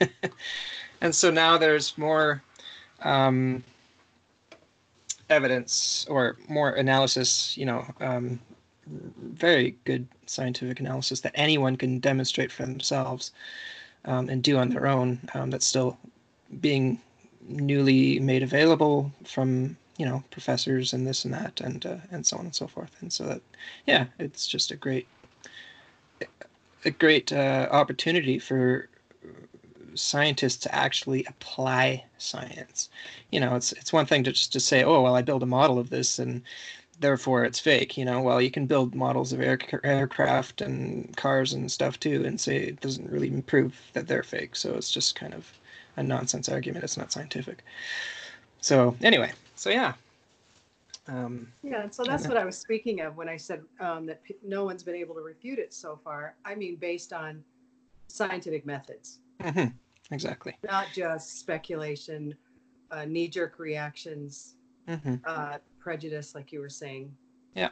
[1.00, 2.42] and so now there's more
[3.02, 3.64] um,
[5.30, 8.40] evidence or more analysis, you know, um,
[8.86, 13.32] very good scientific analysis that anyone can demonstrate for themselves
[14.04, 15.96] um, and do on their own um, that's still
[16.60, 17.00] being
[17.48, 22.36] newly made available from you know professors and this and that and uh, and so
[22.36, 22.90] on and so forth.
[23.00, 23.42] And so that
[23.86, 25.06] yeah it's just a great
[26.84, 28.88] a great uh, opportunity for
[29.94, 32.88] scientists to actually apply science.
[33.30, 35.46] You know it's it's one thing to just to say oh well i build a
[35.46, 36.42] model of this and
[37.00, 37.96] therefore it's fake.
[37.96, 42.24] You know well you can build models of air, aircraft and cars and stuff too
[42.24, 44.56] and say it doesn't really prove that they're fake.
[44.56, 45.52] So it's just kind of
[45.96, 46.82] a nonsense argument.
[46.82, 47.62] It's not scientific.
[48.60, 49.94] So anyway so yeah.
[51.06, 54.36] Um, yeah, so that's what I was speaking of when I said um, that p-
[54.42, 56.34] no one's been able to refute it so far.
[56.44, 57.44] I mean, based on
[58.08, 59.18] scientific methods.
[59.42, 59.66] Mm-hmm.
[60.10, 60.56] Exactly.
[60.64, 62.34] Not just speculation,
[62.90, 64.54] uh, knee jerk reactions,
[64.88, 65.16] mm-hmm.
[65.26, 67.14] uh, prejudice, like you were saying.
[67.54, 67.70] Yeah.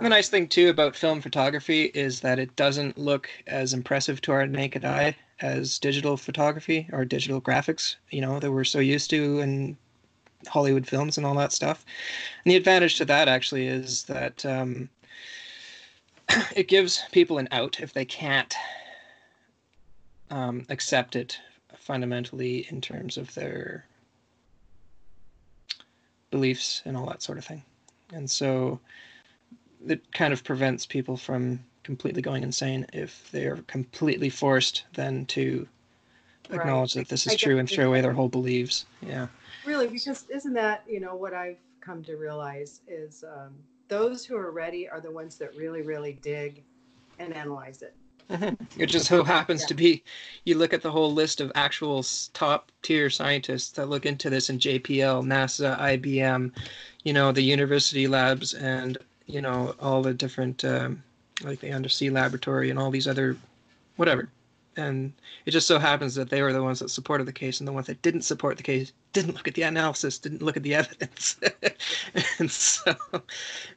[0.00, 4.32] the nice thing too about film photography is that it doesn't look as impressive to
[4.32, 9.10] our naked eye as digital photography or digital graphics, you know, that we're so used
[9.10, 9.76] to and
[10.48, 11.84] Hollywood films and all that stuff.
[12.44, 14.88] And the advantage to that actually is that um,
[16.56, 18.54] it gives people an out if they can't
[20.30, 21.38] um, accept it
[21.76, 23.84] fundamentally in terms of their
[26.30, 27.62] beliefs and all that sort of thing.
[28.12, 28.80] And so
[29.86, 35.66] it kind of prevents people from completely going insane if they're completely forced then to
[36.50, 37.06] acknowledge right.
[37.06, 38.86] that this is true and throw away their whole beliefs.
[39.00, 39.28] Yeah
[39.64, 43.54] really because isn't that you know what i've come to realize is um,
[43.88, 46.62] those who are ready are the ones that really really dig
[47.18, 47.94] and analyze it
[48.78, 49.66] it just so happens yeah.
[49.66, 50.04] to be
[50.44, 54.50] you look at the whole list of actual top tier scientists that look into this
[54.50, 56.52] in jpl nasa ibm
[57.02, 61.02] you know the university labs and you know all the different um,
[61.42, 63.36] like the undersea laboratory and all these other
[63.96, 64.28] whatever
[64.80, 65.12] and
[65.46, 67.72] it just so happens that they were the ones that supported the case and the
[67.72, 70.74] ones that didn't support the case didn't look at the analysis didn't look at the
[70.74, 71.36] evidence.
[72.38, 72.94] And so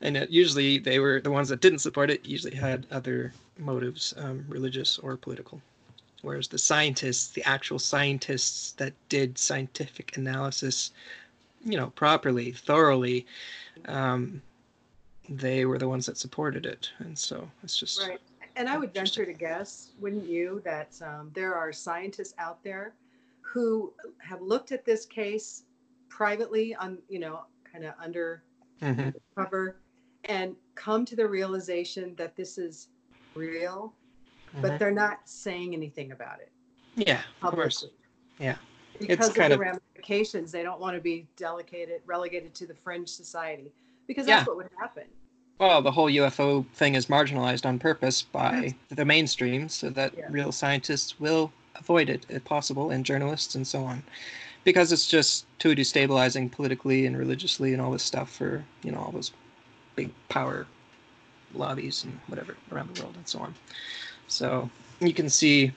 [0.02, 4.14] and it, usually they were the ones that didn't support it usually had other motives
[4.18, 5.62] um, religious or political.
[6.22, 10.92] Whereas the scientists the actual scientists that did scientific analysis
[11.66, 13.26] you know properly thoroughly
[13.88, 14.42] um,
[15.30, 16.90] they were the ones that supported it.
[17.00, 18.22] And so it's just right
[18.56, 22.94] and I would venture to guess, wouldn't you, that um, there are scientists out there
[23.42, 25.64] who have looked at this case
[26.10, 28.44] privately on, you know, kind of under
[28.82, 29.10] mm-hmm.
[29.36, 29.78] cover
[30.26, 32.90] and come to the realization that this is
[33.36, 33.94] real,
[34.50, 34.62] mm-hmm.
[34.62, 36.52] but they're not saying anything about it.
[36.96, 37.48] Yeah, publicly.
[37.48, 37.86] of course.
[38.40, 38.56] Yeah.
[39.00, 39.60] Because it's of the of...
[39.60, 43.72] ramifications, they don't want to be delegated, relegated to the fringe society
[44.06, 44.48] because that's yeah.
[44.48, 45.06] what would happen
[45.60, 50.28] well, the whole UFO thing is marginalized on purpose by the mainstream so that yeah.
[50.30, 54.04] real scientists will avoid it if possible, and journalists and so on,
[54.64, 59.00] because it's just too destabilizing politically and religiously and all this stuff for you know
[59.00, 59.32] all those
[59.96, 60.66] big power
[61.54, 63.54] lobbies and whatever around the world and so on.
[64.28, 64.70] So
[65.00, 65.72] you can see,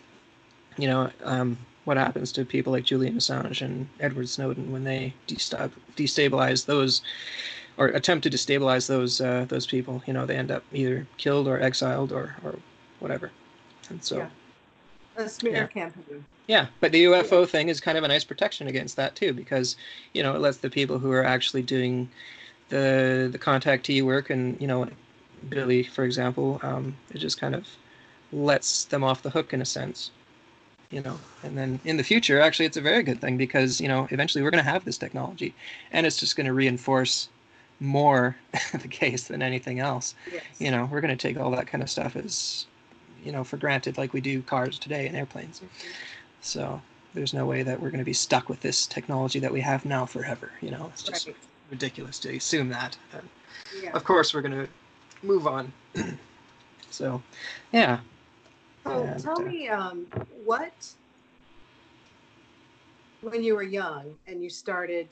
[0.79, 5.15] you know, um, what happens to people like Julian Assange and Edward Snowden when they
[5.29, 7.03] destabilize those
[7.79, 10.03] or attempt to destabilize those uh, those people.
[10.07, 12.57] You know, they end up either killed or exiled or or
[13.01, 13.31] whatever.
[13.89, 14.29] And so, yeah.
[15.17, 15.67] a smear yeah.
[15.67, 16.25] campaign.
[16.47, 17.47] Yeah, but the UFO yeah.
[17.47, 19.77] thing is kind of a nice protection against that too, because
[20.15, 22.09] you know it lets the people who are actually doing
[22.69, 24.89] the the contactee work, and you know,
[25.49, 27.67] Billy, for example, um, it just kind of
[28.33, 30.11] lets them off the hook in a sense
[30.91, 33.89] you know and then in the future actually it's a very good thing because you
[33.89, 35.55] know eventually we're going to have this technology
[35.93, 37.29] and it's just going to reinforce
[37.81, 38.37] more
[38.81, 40.43] the case than anything else Yes.
[40.59, 42.67] you know we're going to take all that kind of stuff as
[43.23, 45.69] you know for granted like we do cars today and airplanes Mhm.
[46.41, 46.83] so
[47.15, 49.85] there's no way that we're going to be stuck with this technology that we have
[49.85, 51.37] now forever you know it's just Right.
[51.71, 52.97] ridiculous to assume that
[53.83, 53.91] Yeah.
[53.93, 54.69] of course we're going to
[55.23, 55.73] move on
[56.91, 57.23] so
[57.73, 58.01] yeah
[58.85, 60.07] So And, tell uh, me, um,
[60.45, 60.95] what,
[63.21, 65.09] when you were young and you started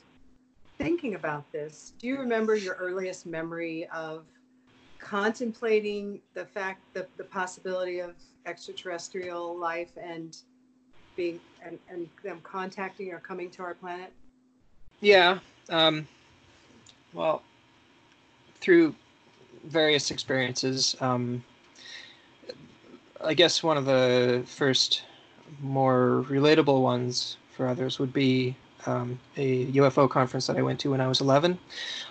[0.78, 4.24] thinking about this, do you remember your earliest memory of
[4.98, 8.14] contemplating the fact that the possibility of
[8.46, 10.38] extraterrestrial life and
[11.16, 14.12] being and, and them contacting or coming to our planet?
[15.00, 15.38] Yeah.
[15.68, 16.06] Um,
[17.12, 17.42] well,
[18.60, 18.94] through
[19.64, 21.44] various experiences, um,
[23.22, 25.04] I guess one of the first
[25.60, 28.56] more relatable ones for others would be
[28.86, 31.58] um, a UFO conference that I went to when I was 11.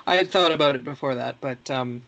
[0.07, 2.01] I had thought about it before that, but um,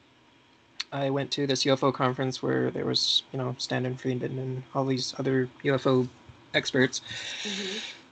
[0.91, 4.85] I went to this UFO conference where there was, you know, Stanton Friedman and all
[4.85, 6.07] these other UFO
[6.53, 7.01] experts.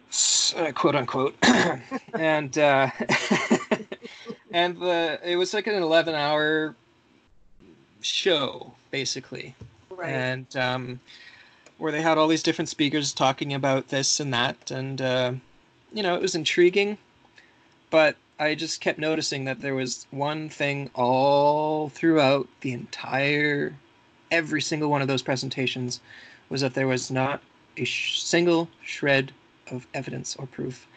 [0.10, 1.36] S- uh, quote unquote.
[2.14, 2.90] And uh,
[4.52, 6.76] and the it was like an 11 hour
[8.02, 9.56] show basically.
[9.90, 10.10] Right.
[10.10, 11.00] and um,
[11.78, 14.72] where they had all these different speakers talking about this and that.
[14.72, 15.34] And uh,
[15.94, 16.98] you know it was intriguing
[17.90, 23.74] but i just kept noticing that there was one thing all throughout the entire
[24.32, 26.02] every single one of those presentations
[26.50, 27.42] was that there was not
[27.78, 29.32] a sh- single shred
[29.72, 30.88] of evidence or proof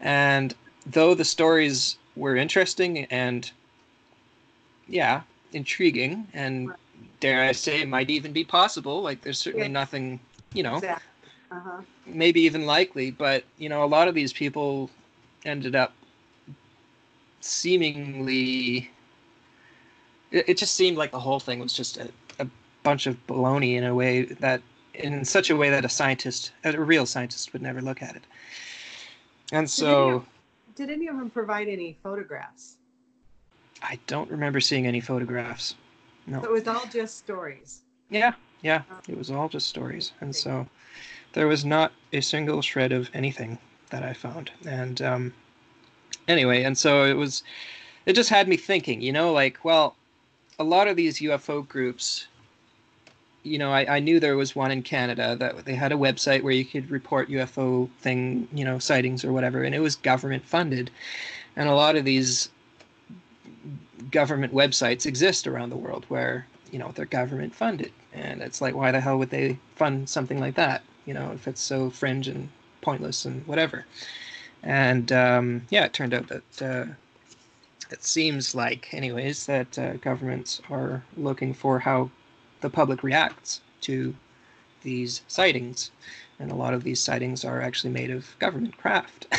[0.00, 0.54] and
[0.86, 3.50] though the stories were interesting and
[4.88, 5.22] yeah
[5.52, 6.70] intriguing and
[7.20, 9.72] dare i say it might even be possible like there's certainly Yeah.
[9.72, 10.20] nothing
[10.54, 11.08] you know Exactly.
[11.52, 11.82] Uh-huh.
[12.06, 14.88] maybe even likely but you know a lot of these people
[15.44, 15.92] ended up
[17.40, 18.90] seemingly
[20.30, 22.46] it, it just seemed like the whole thing was just a, a
[22.82, 24.62] bunch of baloney in a way that
[24.94, 28.22] in such a way that a scientist a real scientist would never look at it
[29.52, 30.26] and Did any so of-
[30.74, 32.76] Did any of them provide any photographs?
[33.82, 35.74] i don't remember seeing any photographs
[36.30, 37.80] So it was all just stories.
[38.08, 38.82] Yeah, yeah.
[39.08, 40.12] It was all just stories.
[40.20, 40.68] And so
[41.32, 43.58] there was not a single shred of anything
[43.90, 44.50] that I found.
[44.66, 45.34] And um,
[46.28, 47.42] anyway, and so it was,
[48.06, 49.96] it just had me thinking, you know, like, well,
[50.58, 52.26] a lot of these UFO groups,
[53.42, 56.42] you know, I, I knew there was one in Canada that they had a website
[56.42, 60.46] where you could report UFO thing, you know, sightings or whatever, and it was government
[60.46, 60.90] funded.
[61.56, 62.48] And a lot of these
[64.10, 68.74] government websites exist around the world where you know they're government funded and it's like
[68.74, 72.28] why the hell would they fund something like that you know if it's so fringe
[72.28, 72.48] and
[72.80, 73.84] pointless and whatever.
[74.62, 76.86] And um, yeah it turned out that uh,
[77.90, 82.10] it seems like anyways that uh, governments are looking for how
[82.60, 84.14] the public reacts to
[84.82, 85.90] these sightings.
[86.38, 89.26] And a lot of these sightings are actually made of government craft.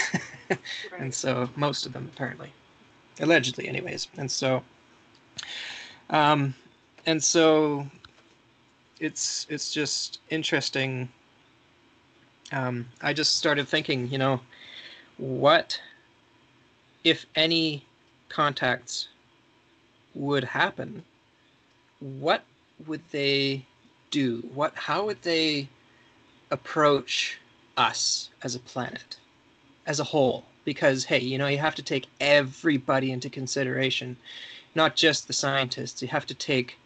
[0.99, 2.53] And so most of them apparently.
[3.19, 4.07] Allegedly anyways.
[4.17, 4.63] And so
[6.09, 6.53] um
[7.05, 7.87] and so
[8.99, 11.09] it's it's just interesting
[12.53, 14.39] um i just started thinking you know
[15.17, 15.79] what
[17.03, 17.85] if any
[18.29, 19.09] contacts
[20.15, 21.03] would happen?
[21.99, 22.43] What
[22.87, 23.65] would they
[24.11, 24.43] do?
[24.53, 25.67] What how would they
[26.51, 27.39] approach
[27.77, 29.17] us as a planet
[29.85, 30.45] as a whole?
[30.65, 34.17] Because hey you know you have to take everybody into consideration
[34.75, 36.01] not just the scientists.
[36.01, 36.77] You have to take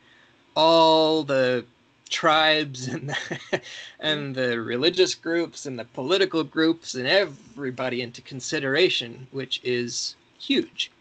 [0.56, 1.66] all the
[2.08, 3.62] tribes and the,
[4.00, 10.92] and the religious groups and the political groups and everybody into consideration which is huge.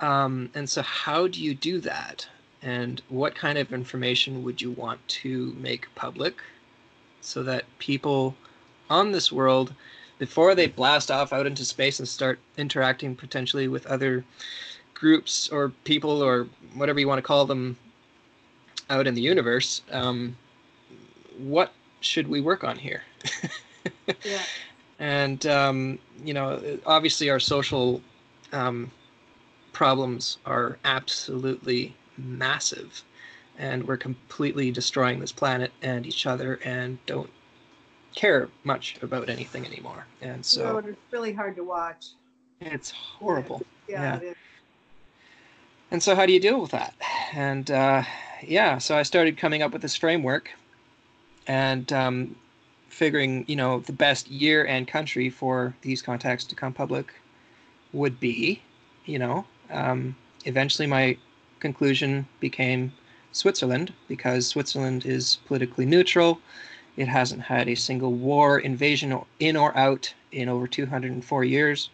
[0.00, 2.26] Um, and so how do you do that?
[2.62, 6.40] And what kind of information would you want to make public
[7.20, 8.34] so that people
[8.90, 9.72] on this world
[10.18, 14.24] before they blast off out into space and start interacting potentially with other
[14.94, 17.76] groups or people or whatever you want to call them
[18.90, 20.36] out in the universe, um,
[21.38, 23.02] what should we work on here?
[24.24, 24.42] Yeah.
[24.98, 28.00] and um, you know, obviously our social
[28.52, 28.90] um,
[29.72, 33.02] problems are absolutely massive,
[33.58, 37.30] and we're completely destroying this planet and each other, and don't
[38.14, 40.04] care much about anything anymore.
[40.20, 42.08] And so So it's really hard to watch.
[42.60, 43.62] it's horrible.
[43.88, 44.02] Yeah.
[44.02, 44.16] Yeah.
[44.16, 44.36] it is.
[45.90, 46.94] And so, how do you deal with that?
[47.32, 48.02] And uh,
[48.42, 50.50] yeah, so I started coming up with this framework,
[51.46, 52.36] and um,
[52.88, 57.14] figuring, you know, the best year and country for these contacts to come public
[57.92, 58.60] would be,
[59.06, 60.14] you know, um,
[60.44, 61.16] eventually my
[61.60, 62.92] conclusion became
[63.32, 66.40] Switzerland because Switzerland is politically neutral.
[66.96, 71.90] It hasn't had a single war, invasion, in or out in over 204 years.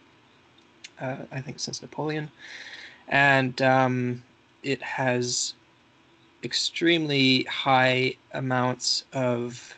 [0.99, 2.31] Uh, I think since Napoleon,
[3.07, 4.23] and um,
[4.63, 5.53] it has
[6.45, 9.75] extremely high amounts of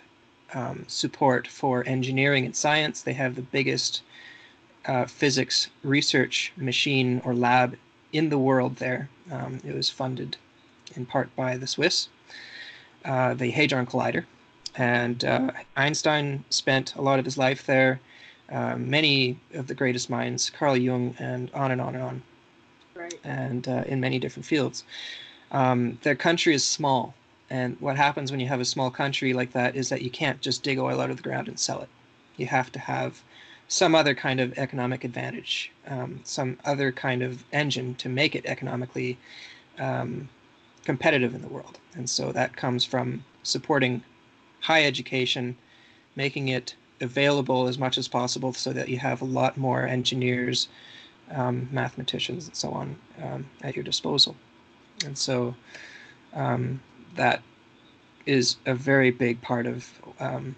[0.53, 3.01] um, support for engineering and science.
[3.01, 4.03] They have the biggest
[4.86, 7.78] uh, physics research machine or lab
[8.13, 9.09] in the world there.
[9.32, 10.38] Um, it was funded
[10.95, 12.09] in part by the Swiss,
[13.05, 14.26] uh, the Hadron Collider.
[14.76, 17.99] And uh, Einstein spent a lot of his life there.
[18.49, 22.22] Uh, many of the greatest minds, Carl Jung, and on and on and on.
[22.95, 23.20] Right.
[23.24, 24.84] And uh, in many different fields.
[25.52, 27.14] Um, their country is small.
[27.50, 30.41] And what happens when you have a small country like that is that you can't
[30.41, 31.89] just dig oil out of the ground and sell it.
[32.36, 33.22] You have to have
[33.70, 38.45] some other kind of economic advantage, um, some other kind of engine to make it
[38.45, 39.18] economically
[39.80, 40.30] um,
[40.84, 41.80] competitive in the world.
[41.95, 44.04] And so that comes from supporting
[44.62, 45.56] high education,
[46.16, 50.68] making it available as much as possible so that you have a lot more engineers,
[51.32, 54.36] um, mathematicians, and so on um, at your disposal.
[55.06, 55.56] And so
[56.34, 56.80] um,
[57.16, 57.41] that
[58.26, 59.89] is a very big part of
[60.20, 60.56] um,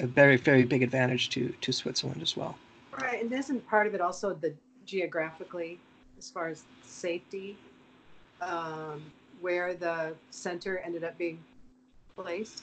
[0.00, 2.56] a very very big advantage to to Switzerland as well.
[3.00, 4.54] Right, and isn't part of it also the
[4.86, 5.78] geographically,
[6.18, 7.56] as far as safety,
[8.40, 9.02] um,
[9.40, 11.42] where the center ended up being
[12.16, 12.62] placed?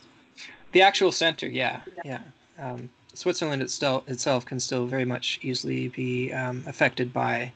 [0.72, 2.20] The actual center, yeah, yeah.
[2.58, 2.72] yeah.
[2.72, 7.52] Um, Switzerland itself itself can still very much easily be um, affected by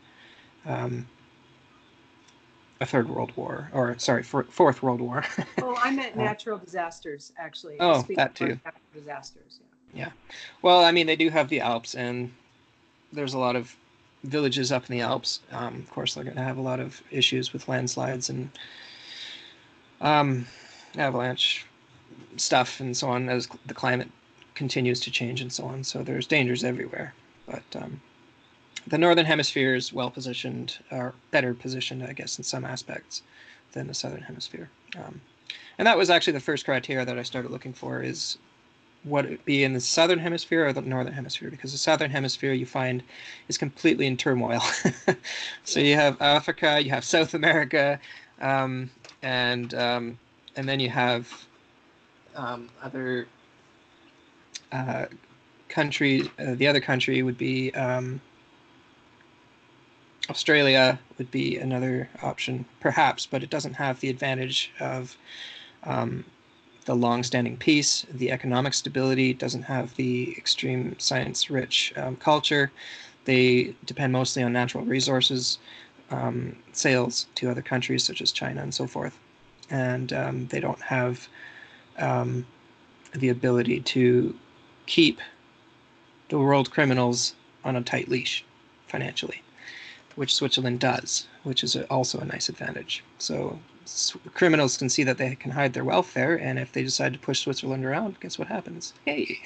[0.66, 1.08] um,
[2.82, 5.24] a third world war, or sorry, fourth world war.
[5.62, 7.78] oh, I meant uh, natural disasters, actually.
[7.80, 8.60] Oh, that too.
[8.66, 9.60] Natural disasters.
[9.94, 10.06] Yeah.
[10.06, 10.12] yeah.
[10.62, 12.34] Well, I mean, they do have the Alps, and
[13.14, 13.76] there's a lot of
[14.24, 15.40] villages up in the Alps.
[15.52, 18.50] Um, of course, they're going to have a lot of issues with landslides and
[20.02, 20.46] um,
[20.98, 21.66] avalanche
[22.38, 24.10] stuff and so on as the climate
[24.54, 25.84] continues to change and so on.
[25.84, 27.14] So there's dangers everywhere.
[27.46, 28.02] But um,
[28.88, 33.24] the northern hemisphere is well positioned, or better positioned, I guess, in some aspects
[33.72, 34.70] than the southern hemisphere.
[34.98, 35.22] Um,
[35.78, 38.38] and that was actually the first criteria that I started looking for is
[39.04, 42.54] what it be in the southern hemisphere or the northern hemisphere because the southern hemisphere
[42.54, 43.04] you find
[43.48, 44.60] is completely in turmoil
[45.64, 48.00] so you have africa you have south america
[48.42, 48.90] um,
[49.22, 50.18] and um,
[50.56, 51.32] and then you have
[52.36, 53.28] um, other
[54.72, 55.06] uh,
[55.70, 58.20] countries uh, the other country would be um,
[60.30, 65.16] Australia would be another option, perhaps, but it doesn't have the advantage of
[65.84, 66.26] um,
[66.86, 69.34] the long-standing peace, the economic stability.
[69.34, 72.72] doesn't have the extreme science-rich um, culture.
[73.26, 75.60] They depend mostly on natural resources,
[76.12, 79.18] um, sales to other countries such as China and so forth,
[79.70, 81.28] and um, they don't have
[81.98, 82.46] um,
[83.14, 84.36] the ability to
[84.86, 85.20] keep
[86.30, 88.44] the world criminals on a tight leash
[88.88, 89.42] financially
[90.16, 93.04] which Switzerland does, which is also a nice advantage.
[93.18, 93.60] So
[94.34, 97.20] criminals can see that they can hide their wealth there, and if they decide to
[97.20, 98.94] push Switzerland around, guess what happens?
[99.06, 99.42] Hey.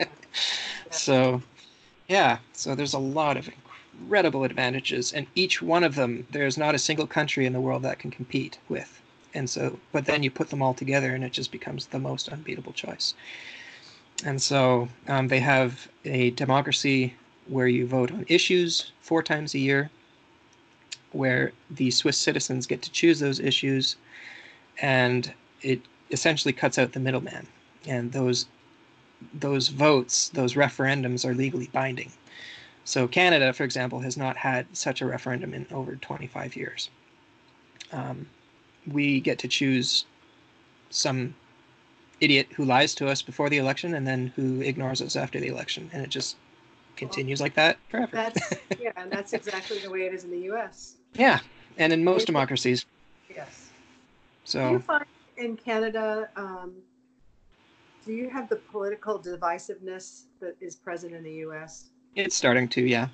[0.90, 1.42] so,
[2.08, 2.38] yeah.
[2.52, 3.50] So there's a lot of
[3.98, 7.82] incredible advantages, and each one of them, there's not a single country in the world
[7.82, 9.02] that can compete with.
[9.34, 12.28] And so, but then you put them all together, and it just becomes the most
[12.28, 13.14] unbeatable choice.
[14.24, 17.14] And so um, they have a democracy
[17.46, 19.90] where you vote on issues four times a year
[21.16, 23.96] where the Swiss citizens get to choose those issues,
[24.80, 27.46] and it essentially cuts out the middleman.
[27.86, 28.46] And those
[29.32, 32.12] those votes, those referendums, are legally binding.
[32.84, 36.90] So Canada, for example, has not had such a referendum in over 25 years.
[37.92, 38.28] Um,
[38.86, 40.04] we get to choose
[40.90, 41.34] some
[42.20, 45.48] idiot who lies to us before the election and then who ignores us after the
[45.48, 46.36] election, and it just
[46.96, 48.10] continues like that forever.
[48.12, 48.40] That's
[48.80, 50.95] yeah, and that's exactly the way it is in the U.S.
[51.14, 51.40] Yeah,
[51.78, 52.86] and in most democracies.
[53.28, 53.70] Yes.
[54.44, 54.66] So.
[54.66, 55.04] Do you find
[55.36, 56.74] in Canada, um,
[58.04, 61.90] do you have the political divisiveness that is present in the U.S.?
[62.14, 63.08] It's starting to, yeah.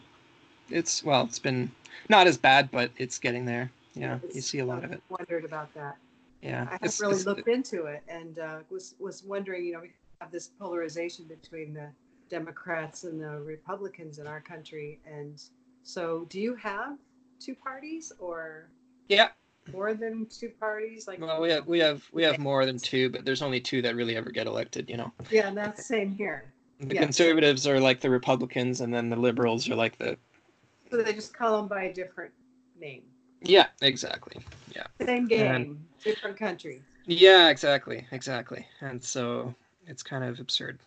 [0.70, 1.70] It's well, it's been
[2.09, 3.70] not as bad, but it's getting there.
[3.95, 5.03] Yeah, it's, you see a lot of it.
[5.11, 5.97] Wondered about that.
[6.40, 9.66] Yeah, I haven't really looked into it, and uh, was was wondering.
[9.66, 11.90] You know, we have this polarization between the
[12.30, 14.99] Democrats and the Republicans in our country.
[15.07, 15.43] And
[15.82, 16.97] so, do you have
[17.45, 18.68] two parties or?
[19.09, 19.28] Yeah,
[19.72, 21.07] more than two parties?
[21.07, 23.82] Like, Well, we have we have we have more than two, but there's only two
[23.82, 24.88] that really ever get elected.
[24.88, 26.53] You know, yeah, and that's the same here.
[26.80, 27.03] the Yeah.
[27.03, 30.16] conservatives are like the Republicans, and then the liberals are like the.
[30.90, 32.32] So they just call them by a different
[32.78, 33.03] name.
[33.40, 34.40] Yeah, exactly.
[34.74, 34.86] Yeah.
[35.05, 36.82] Same game, different country.
[37.07, 38.66] Yeah, exactly, exactly.
[38.80, 39.55] And so
[39.86, 40.78] it's kind of absurd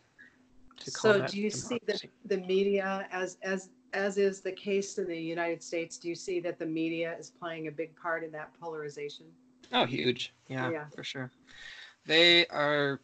[0.78, 4.51] to call So that do you see the, the media as, as, as is the
[4.51, 7.95] case in the United States, do you see that the media is playing a big
[7.95, 9.25] part in that polarization?
[9.71, 10.33] Oh, huge.
[10.47, 10.86] Yeah, Yeah.
[10.95, 11.31] for sure.
[12.05, 12.99] They are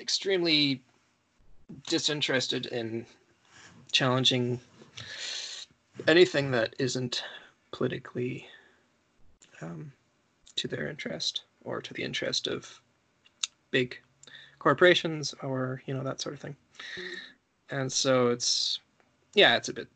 [0.00, 0.82] extremely
[1.86, 3.06] disinterested in
[3.92, 4.60] challenging
[6.08, 7.22] anything that isn't
[7.70, 8.46] politically
[9.60, 9.92] um,
[10.56, 12.80] to their interest or to the interest of
[13.70, 13.98] big
[14.58, 16.56] corporations or you know that sort of thing.
[17.70, 18.80] And so it's
[19.34, 19.88] yeah, it's a bit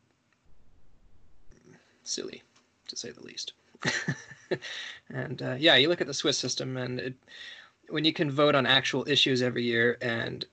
[2.03, 2.43] silly
[2.87, 3.53] to say the least.
[5.09, 7.13] and uh, yeah, you look at the Swiss system, and it,
[7.89, 10.45] when you can vote on actual issues every year, and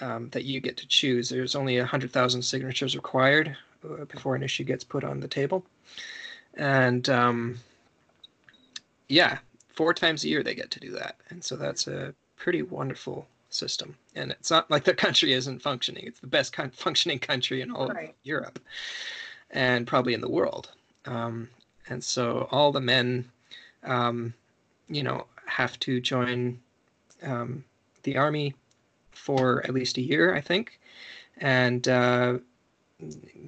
[0.00, 4.42] um, that you get to choose, there's only hundred thousand signatures required uh, before an
[4.42, 5.64] issue gets put on the table,
[6.54, 7.58] and um,
[9.08, 12.62] yeah, four times a year they get to do that, and so that's a pretty
[12.62, 13.96] wonderful system.
[14.14, 17.70] And it's not like the country isn't functioning; it's the best con- functioning country in
[17.70, 18.10] all Right.
[18.10, 18.58] of Europe,
[19.50, 20.70] and probably in the world.
[21.06, 21.48] Um,
[21.88, 23.30] and so all the men
[23.84, 24.34] um,
[24.88, 26.58] you know have to join
[27.22, 27.64] um,
[28.02, 28.54] the army
[29.12, 30.80] for at least a year i think
[31.38, 32.38] and uh,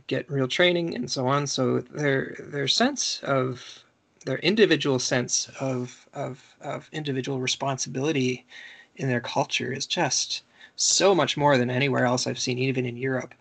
[0.07, 3.85] get real training and so on so their their sense of
[4.27, 8.45] their individual sense of of, of individual responsibility
[8.97, 10.43] in their culture is just
[10.77, 13.35] so much more than anywhere else i've seen even in europe.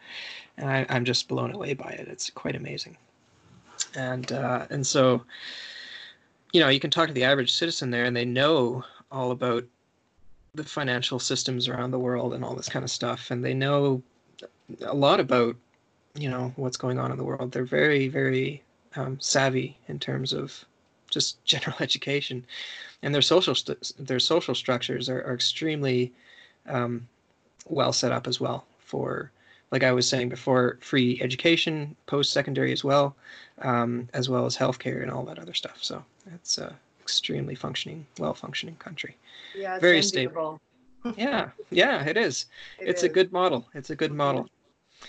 [0.57, 2.07] And I, i'm just blown away by it.
[2.07, 2.97] It's quite amazing.
[3.95, 5.23] And uh, and so
[6.51, 9.63] you know you can talk to the average citizen there and they know all about
[10.55, 13.31] the financial systems around the world and all this kind of stuff.
[13.31, 14.03] And they know
[14.81, 15.55] a lot about
[16.15, 17.51] you know what's going on in the world.
[17.51, 18.63] They're very very
[18.95, 20.65] um, savvy in terms of
[21.13, 22.45] just general education
[23.01, 26.11] and their social st- their social structures are, are extremely
[26.67, 27.07] um,
[27.67, 29.31] well set up as well for
[29.71, 33.15] like i was saying before free education post-secondary as well
[33.59, 35.77] um, as well as healthcare and all that other stuff.
[35.81, 36.03] So
[36.33, 39.17] it's a extremely functioning, well-functioning country.
[39.55, 40.59] Yeah, it's Very stable.
[41.17, 42.45] Yeah, yeah, it is.
[42.79, 43.67] It it's a good model.
[43.73, 44.47] It's a good model,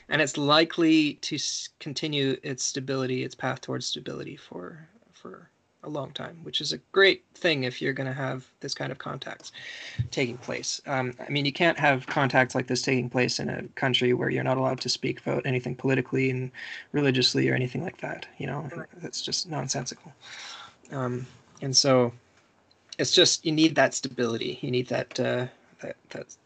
[0.08, 1.38] and it's likely to
[1.78, 5.50] continue its stability, its path towards stability for for
[5.84, 8.90] a long time, which is a great thing if you're going to have this kind
[8.90, 9.52] of contacts
[10.10, 10.80] taking place.
[10.86, 14.30] Um, I mean, you can't have contacts like this taking place in a country where
[14.30, 16.50] you're not allowed to speak about anything politically and
[16.92, 18.26] religiously or anything like that.
[18.38, 20.12] You know, that's just nonsensical.
[20.90, 21.26] Um,
[21.62, 22.12] and so,
[22.98, 24.58] it's just you need that stability.
[24.62, 25.46] You need that uh,
[25.80, 26.36] that that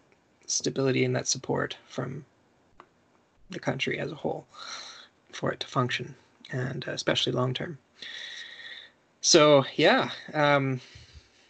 [0.46, 2.24] stability and that support from
[3.50, 4.46] the country as a whole
[5.32, 6.14] for it to function,
[6.50, 7.78] and uh, especially long term.
[9.20, 10.80] So yeah, um,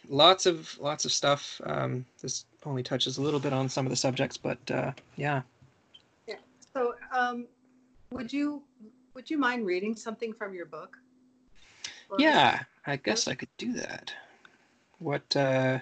[0.08, 1.60] lots of lots of stuff.
[1.64, 5.42] Um, this only touches a little bit on some of the subjects, but uh, yeah,
[6.78, 7.46] So, um,
[8.12, 8.62] would you,
[9.14, 10.96] would you mind reading something from your book?
[12.12, 12.20] us?
[12.20, 12.60] yeah.
[12.86, 14.12] I guess I could do that.
[14.98, 15.80] What uh,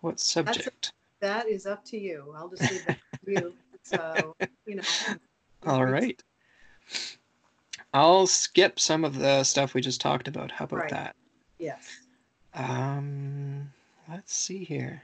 [0.00, 0.92] what subject?
[1.20, 2.34] That is up to you.
[2.36, 3.54] I'll just leave that to you.
[3.82, 4.36] So,
[4.66, 4.82] you know.
[5.66, 6.22] All right.
[7.92, 10.50] I'll skip some of the stuff we just talked about.
[10.50, 10.90] How about Right.
[10.90, 11.16] that?
[11.58, 12.00] Yes.
[12.54, 13.72] Um,
[14.08, 15.02] let's see here.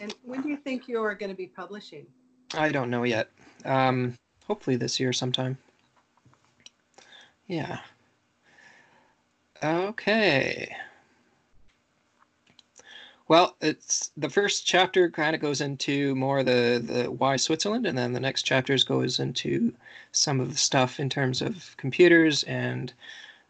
[0.00, 2.06] And when do you think you're going to be publishing?
[2.54, 3.30] I don't know yet.
[3.64, 4.14] Um,
[4.46, 5.56] hopefully this year sometime.
[7.46, 7.80] Yeah.
[9.62, 10.74] Okay.
[13.26, 17.96] Well, it's the first chapter kind of goes into more the the why Switzerland, and
[17.96, 19.72] then the next chapters goes into
[20.12, 22.92] some of the stuff in terms of computers, and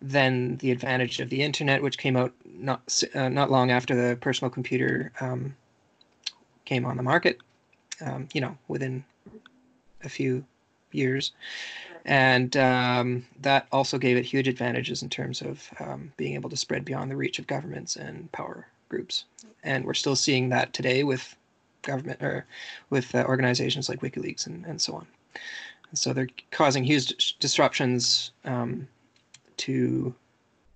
[0.01, 4.17] then the advantage of the internet, which came out not uh, not long after the
[4.17, 5.57] personal computer um,
[6.65, 7.41] came on the market.
[8.01, 9.05] Um, you know, within
[10.03, 10.45] a few
[10.93, 11.33] years.
[12.05, 16.57] And um, that also gave it huge advantages in terms of um, being able to
[16.57, 19.25] spread beyond the reach of governments and power groups.
[19.63, 21.37] And we're still seeing that today with
[21.83, 22.47] government or
[22.91, 25.07] with uh, organizations like WikiLeaks and, and so on.
[25.91, 28.89] And so they're causing huge disruptions um,
[29.59, 30.15] to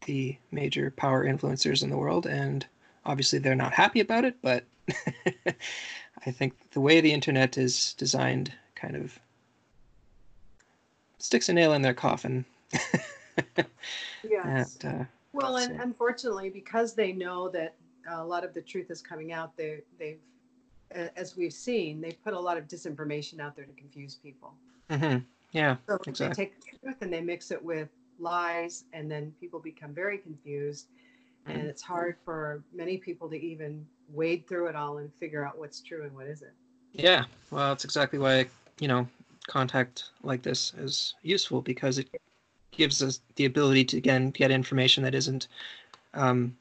[0.07, 2.27] the major power influencers in the world.
[2.27, 2.67] And
[3.05, 4.65] obviously they're not happy about it, but
[6.27, 9.19] I think the way the internet is designed kind of
[11.19, 12.45] sticks a nail in their coffin
[14.29, 14.79] Yes.
[14.83, 17.75] And, uh, Well, and So- unfortunately, because they know that
[18.11, 20.19] a lot of the truth is coming out, they, they've,
[21.17, 24.55] as we've seen, they put a lot of disinformation out there to confuse people.
[24.91, 26.29] mhm, yeah, So Exactly.
[26.29, 27.89] they take the truth and they mix it with
[28.19, 30.89] lies, and then people become very confused.
[31.49, 31.69] And Mhm.
[31.71, 35.81] it's hard for many people to even wade through it all and figure out what's
[35.81, 36.53] true and what isn't.
[36.93, 37.25] yeah.
[37.51, 38.47] Well, that's exactly why
[38.81, 39.09] you know
[39.47, 42.09] contact like this is useful because it
[42.73, 45.49] gives us the ability to again get information that isn't
[46.15, 46.57] um,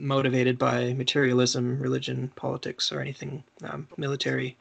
[0.00, 4.56] motivated by materialism, religion, politics, or anything um, military,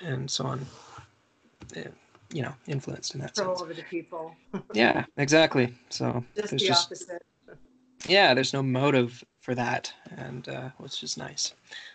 [0.00, 0.66] and so on.
[1.76, 1.90] Uh,
[2.32, 3.62] You know, influenced in that Control sense.
[3.62, 4.34] over the people,
[4.74, 5.72] Yeah, exactly.
[5.90, 7.22] So just there's the just opposite.
[8.08, 11.54] yeah there's no motive for that and uh, which is nice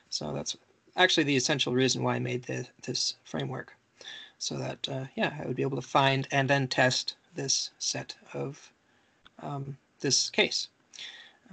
[0.09, 0.55] so that's
[0.95, 3.73] actually the essential reason why i made the, this framework
[4.39, 8.15] so that uh, yeah i would be able to find and then test this set
[8.33, 8.71] of
[9.43, 10.69] um, this case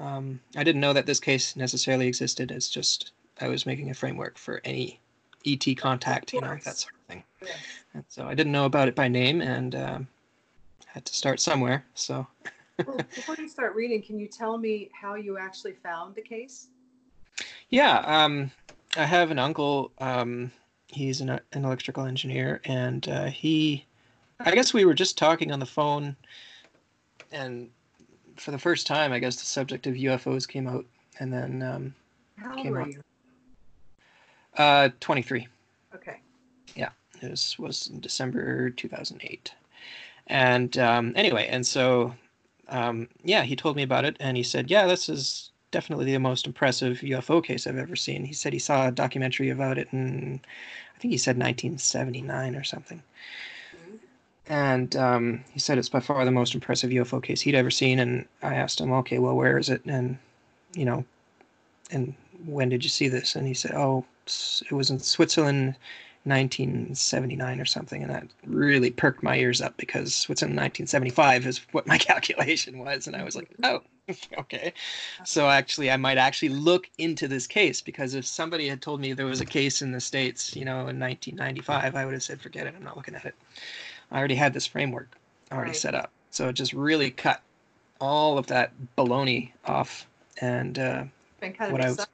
[0.01, 3.94] um, i didn't know that this case necessarily existed it's just i was making a
[3.94, 5.01] framework for any
[5.46, 7.59] et contact you know that sort of thing Yes.
[7.94, 10.09] and so i didn't know about it by name and um,
[10.86, 12.26] had to start somewhere so
[12.86, 16.68] Well, before you start reading, can you tell me how you actually found the case?
[17.70, 18.53] Yeah, um,
[18.96, 19.90] I have an uncle.
[19.99, 20.53] Um,
[20.86, 23.84] he's an, an electrical engineer, and uh, he,
[24.38, 26.14] I guess we were just talking on the phone,
[27.32, 27.68] and
[28.41, 30.84] for the first time, I guess the subject of UFOs came out,
[31.18, 31.95] and then um,
[32.36, 32.89] How old Came were up.
[32.89, 33.01] you?
[34.57, 35.47] uh, 23.
[35.95, 36.20] Okay.
[36.74, 39.53] Yeah, this was in December 2008.
[40.26, 42.14] And um, anyway, and so,
[42.68, 46.18] um, yeah, he told me about it, and he said, yeah, this is definitely the
[46.18, 48.24] most impressive UFO case I've ever seen.
[48.24, 50.41] He said he saw a documentary about it in,
[50.97, 53.03] I think he said 1979 or something.
[54.49, 57.99] And um, he said it's by far the most impressive UFO case he'd ever seen.
[57.99, 59.84] And I asked him, okay, well, where is it?
[59.84, 60.18] And,
[60.74, 61.05] you know,
[61.90, 62.14] and
[62.46, 63.36] when did you see this?
[63.36, 65.76] And he said, oh, it was in Switzerland
[66.24, 71.86] 1979 or something, and that really perked my ears up because in 1975 is what
[71.86, 73.80] my calculation was, and I was like, oh,
[74.38, 74.72] okay.
[75.24, 79.12] So actually, I might actually look into this case because if somebody had told me
[79.12, 82.40] there was a case in the states, you know, in 1995, I would have said,
[82.40, 83.34] forget it, I'm not looking at it.
[84.11, 85.17] I already had this framework
[85.53, 85.77] already Right.
[85.77, 87.43] set up, so it just really cut
[88.01, 90.07] all of that baloney off,
[90.41, 91.05] and uh,
[91.41, 92.07] Been kind of What I was-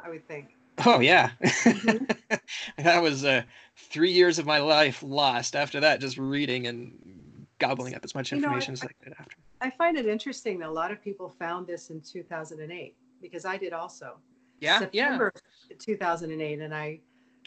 [0.00, 0.54] I would think.
[0.84, 2.40] Oh yeah, Mhm.
[2.78, 3.42] that was uh,
[3.76, 5.54] three years of my life lost.
[5.56, 8.88] After that, just reading and gobbling up as much You know, I- information as I
[9.02, 9.14] could.
[9.18, 9.36] After.
[9.60, 13.56] I find it interesting that a lot of people found this in 2008 because I
[13.56, 14.18] did also.
[14.60, 15.32] Yeah, September
[15.78, 17.00] 2008, and I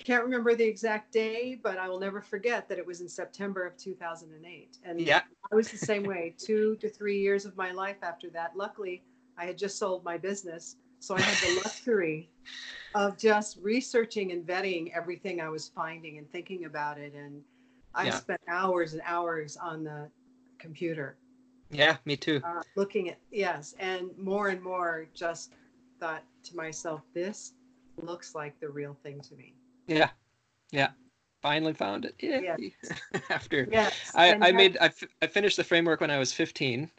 [0.03, 3.65] can't remember the exact day, but I will never forget that it was in September
[3.65, 4.77] of 2008.
[4.83, 5.21] And yeah,
[5.51, 6.35] I was the same way.
[6.37, 8.55] Two to three years of my life after that.
[8.55, 9.03] Luckily,
[9.37, 12.29] I had just sold my business, so I had the luxury
[12.95, 17.13] of just researching and vetting everything I was finding and thinking about it.
[17.13, 17.43] And
[17.93, 18.11] I Yeah.
[18.11, 20.09] spent hours and hours on the
[20.59, 21.17] computer
[21.69, 21.97] yeah.
[22.05, 22.41] Me too.
[22.43, 25.53] uh, looking at yes, and more and more just
[25.99, 27.53] thought to myself, this
[28.01, 29.53] looks like the real thing to me.
[29.87, 30.09] Yeah,
[30.71, 30.89] yeah.
[31.41, 32.15] Finally found it.
[32.19, 32.57] Yeah.
[33.29, 36.33] After Yes, I, and I made I, f- I finished the framework when I was
[36.33, 36.89] 15,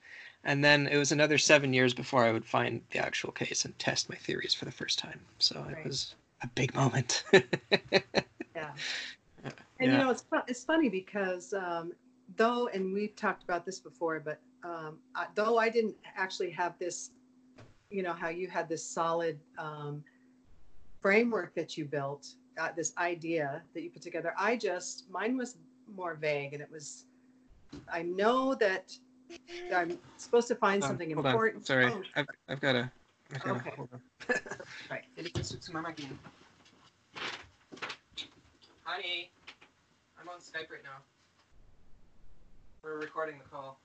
[0.44, 3.78] and then it was another seven years before I would find the actual case and
[3.78, 5.20] test my theories for the first time.
[5.38, 5.78] So Right.
[5.78, 7.24] it was a big moment.
[7.32, 8.70] yeah.
[9.80, 11.92] And you know, it's fu- it's funny because um,
[12.36, 16.78] though, and we've talked about this before, but um, I, though I didn't actually have
[16.78, 17.10] this,
[17.90, 20.02] you know, how you had this solid um,
[21.00, 24.34] framework that you built, uh, this idea that you put together.
[24.38, 25.56] I just mine was
[25.94, 27.04] more vague, and it was.
[27.92, 28.96] I know that
[29.74, 31.32] I'm supposed to find Um, something hold on.
[31.32, 31.66] important.
[31.66, 32.90] Sorry, Oh, I've, I've got to.
[33.34, 33.72] I've got Okay.
[33.76, 34.00] Hold on.
[34.90, 35.04] right.
[38.84, 39.30] Honey,
[40.18, 41.02] I'm on Skype right now.
[42.82, 43.80] We're recording the call.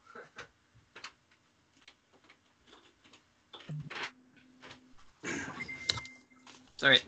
[6.78, 6.99] Sorry,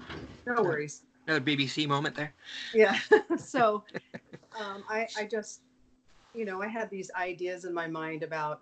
[0.45, 1.03] No worries.
[1.27, 2.33] Another BBC moment there.
[2.73, 2.97] yeah
[3.37, 3.83] so
[4.59, 5.61] um, I, I just
[6.33, 8.61] you know i had these ideas in my mind about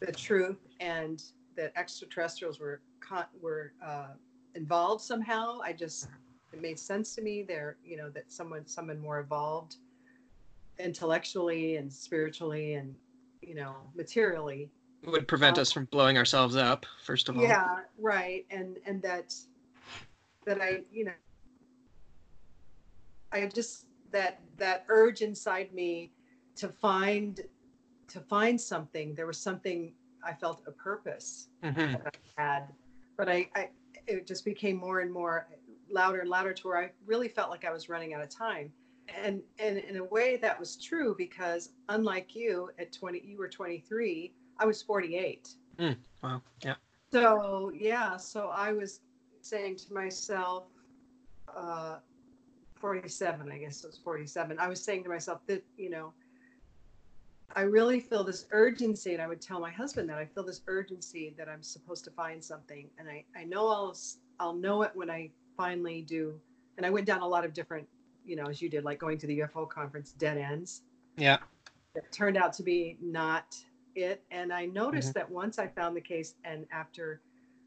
[0.00, 1.22] the truth and
[1.56, 4.08] that extraterrestrials were con- were uh,
[4.54, 6.08] involved somehow i just
[6.52, 9.76] it made sense to me they're you know that someone someone more evolved
[10.78, 12.94] intellectually and spiritually and
[13.42, 14.70] you know materially
[15.02, 17.42] It would prevent Um, us from blowing ourselves up, first of all.
[17.42, 19.34] yeah right and and that
[20.46, 21.12] that i you know
[23.32, 26.12] i just that that urge inside me
[26.56, 27.40] to find
[28.10, 29.14] to find something.
[29.14, 31.92] There was something I felt a purpose Mm-hmm.
[31.92, 32.64] that I had,
[33.16, 33.68] but I, I
[34.06, 35.46] it just became more and more
[35.90, 38.72] louder and louder to where I really felt like I was running out of time.
[39.22, 43.48] And and in a way that was true because unlike you at 20 you were
[43.48, 45.48] 23, I was 48.
[46.22, 46.42] Wow.
[46.64, 46.74] Yeah.
[47.12, 49.00] So yeah, so I was
[49.42, 50.64] saying to myself,
[51.54, 51.96] uh,
[52.76, 54.58] 47, I guess it was 47.
[54.58, 56.12] I was saying to myself that, you know,
[57.56, 60.62] I really feel this urgency, and I would tell my husband that I feel this
[60.68, 63.96] urgency that I'm supposed to find something, and I I know I'll
[64.38, 66.40] I'll know it when I finally do.
[66.76, 67.88] And I went down a lot of different,
[68.24, 70.82] you know, as you did, like going to the UFO conference, dead ends
[71.16, 71.38] Yeah.
[71.94, 73.56] that turned out to be not
[73.96, 74.22] it.
[74.30, 77.20] And I noticed that once I found the case, and after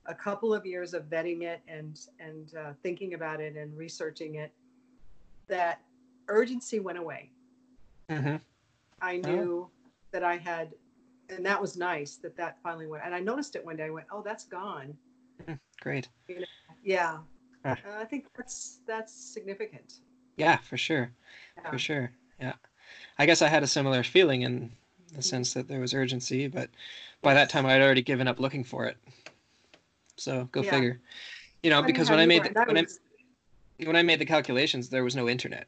[0.06, 4.36] a couple of years of vetting it and and uh, thinking about it and researching
[4.36, 4.52] it,
[5.48, 5.80] that
[6.28, 7.30] urgency went away.
[8.10, 8.36] Mm-hmm.
[9.02, 9.70] I knew
[10.12, 10.74] that I had,
[11.30, 13.04] and that was nice that that finally went.
[13.06, 13.86] And I noticed it one day.
[13.86, 14.96] I went, "Oh, that's gone."
[15.82, 16.08] Great.
[16.84, 17.18] Yeah,
[17.66, 17.78] Ah.
[17.88, 20.00] Uh, I think that's that's significant.
[20.38, 21.12] Yeah, for sure.
[21.58, 21.72] Yeah.
[21.72, 22.12] For sure.
[22.40, 22.54] Yeah.
[23.18, 24.72] I guess I had a similar feeling in
[25.14, 26.70] the sense that there was urgency, but
[27.22, 28.98] by that time I'd already given up looking for it.
[30.18, 30.72] So go Yeah.
[30.72, 31.00] figure.
[31.64, 32.86] You know, Funny because when I made the, when I
[33.86, 35.68] when I made the calculations, there was no internet,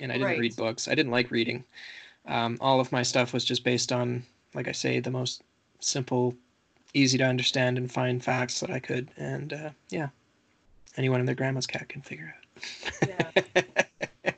[0.00, 0.40] and I didn't Right.
[0.40, 0.88] read books.
[0.88, 1.64] I didn't like reading.
[2.26, 4.24] Um, all of my stuff was just based on,
[4.54, 5.42] like I say, the most
[5.80, 6.34] simple,
[6.94, 9.10] easy to understand and find facts that I could.
[9.16, 10.08] And uh, yeah,
[10.96, 13.44] anyone and their grandma's cat can figure out.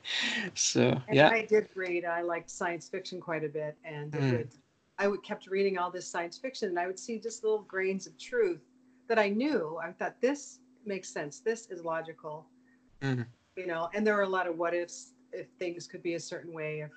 [0.53, 2.05] so And yeah, I did read.
[2.05, 4.31] I liked science fiction quite a bit, and Mm.
[4.31, 4.49] would,
[4.99, 8.05] I would kept reading all this science fiction, and I would see just little grains
[8.05, 8.61] of truth
[9.09, 9.77] that I knew.
[9.83, 11.41] I thought this makes sense.
[11.41, 12.47] This is logical.
[13.01, 13.27] Mhm.
[13.57, 15.13] You know, and there were a lot of what ifs.
[15.31, 16.91] If things could be a certain way, if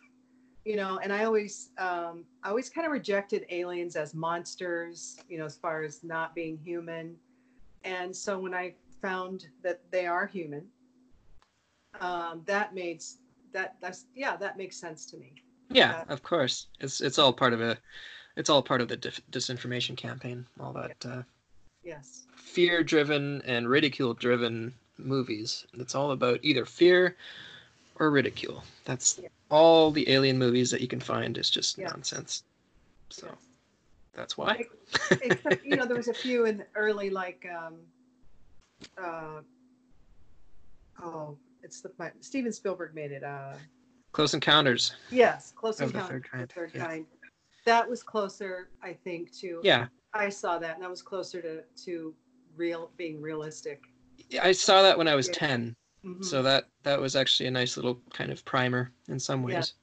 [0.65, 5.19] you know, and I always, um, I always kind of rejected aliens as monsters.
[5.29, 7.17] You know, as far as not being human.
[7.85, 10.71] And so when I found that they are human,
[12.01, 13.03] um, that made
[13.53, 15.35] that that's yeah that makes sense to me
[15.73, 16.67] yeah, of course.
[16.81, 17.79] It's it's all part of a,
[18.37, 20.47] it's all part of the dif- disinformation campaign.
[20.61, 21.23] All that uh,
[21.85, 25.67] yes fear-driven and ridicule-driven movies.
[25.75, 27.17] It's all about either fear
[27.99, 28.63] or ridicule.
[28.85, 29.29] That's Yeah.
[29.51, 31.89] all the alien movies that you can find is just Yeah.
[31.89, 32.45] nonsense.
[33.09, 33.37] So Yes.
[34.13, 34.65] that's why.
[35.23, 37.79] except you know there was a few in early like um
[38.99, 39.41] uh
[41.03, 43.55] oh it's the my, steven spielberg made it uh
[44.13, 44.95] Close Encounters.
[45.11, 46.87] yes close Of the encounter third kind, third yeah.
[46.87, 47.07] kind
[47.65, 51.63] that was closer i think to Yeah, i saw that and that was closer to
[51.77, 52.15] to
[52.57, 53.83] real being realistic
[54.43, 55.35] I saw that when I was Yeah.
[55.35, 55.77] ten.
[56.05, 56.25] Mhm.
[56.25, 59.75] So that that was actually a nice little kind of primer in some ways.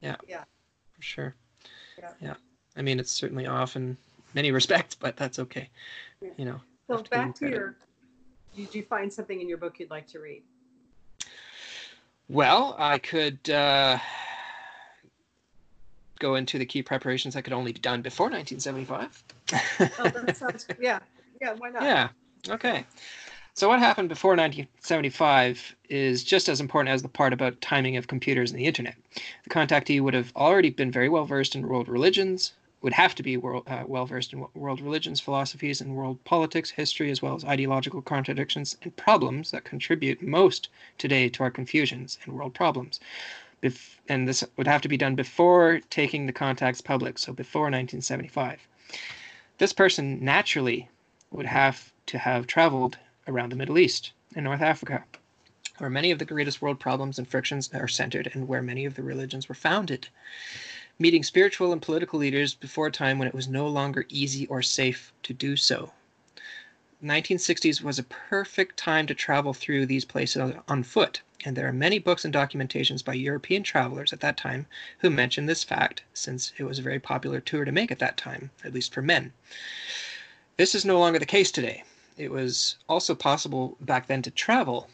[0.00, 0.16] Yeah.
[0.26, 0.44] Yeah.
[0.92, 1.34] For sure.
[1.98, 2.12] Yeah.
[2.20, 2.34] Yeah.
[2.76, 3.96] I mean, it's certainly off in
[4.32, 5.68] many respects, but that's okay.
[6.20, 6.30] Yeah.
[6.36, 6.60] You know.
[6.88, 7.76] so to back to your
[8.56, 10.42] did you find something in your book you'd like to read
[12.28, 13.98] Well, I could uh,
[16.18, 19.22] go into the key preparations that could only be done before 1975.
[19.98, 20.98] oh that sounds yeah
[21.40, 22.08] yeah why not Yeah.
[22.48, 22.84] Okay.
[23.54, 28.08] So what happened before 1975 is just as important as the part about timing of
[28.08, 28.96] computers and the internet.
[29.44, 32.52] The contactee would have already been very well versed in world religions,
[32.82, 36.70] would have to be world, uh, well versed in world religions, philosophies, and world politics,
[36.70, 42.18] history, as well as ideological contradictions and problems that contribute most today to our confusions
[42.24, 42.98] and world problems.
[43.64, 47.62] Bef- and this would have to be done before taking the contacts public, so before
[47.62, 48.60] 1975.
[49.56, 50.90] This person naturally
[51.30, 55.04] would have to have traveled around the Middle East and North Africa,
[55.78, 58.96] where many of the greatest world problems and frictions are centered and where many of
[58.96, 60.08] the religions were founded.
[60.98, 64.60] Meeting spiritual and political leaders before a time when it was no longer easy or
[64.60, 65.90] safe to do so.
[67.04, 71.72] 1960s was a perfect time to travel through these places on foot, and there are
[71.72, 74.66] many books and documentations by European travelers at that time
[74.98, 78.16] who mention this fact, since it was a very popular tour to make at that
[78.16, 79.32] time, at least for men.
[80.56, 81.84] This is no longer the case today.
[82.16, 84.88] It was also possible back then to travel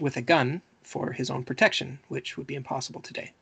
[0.00, 3.32] with a gun for his own protection, which would be impossible today.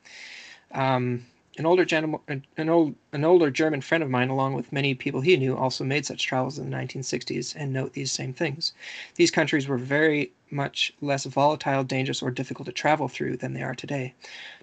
[0.73, 1.27] Um,
[1.59, 5.21] an older gentleman, an old, an older German friend of mine, along with many people
[5.21, 8.73] he knew, also made such travels in the 1960s and note these same things.
[9.17, 13.63] These countries were very much less volatile, dangerous, or difficult to travel through than they
[13.63, 14.15] are today.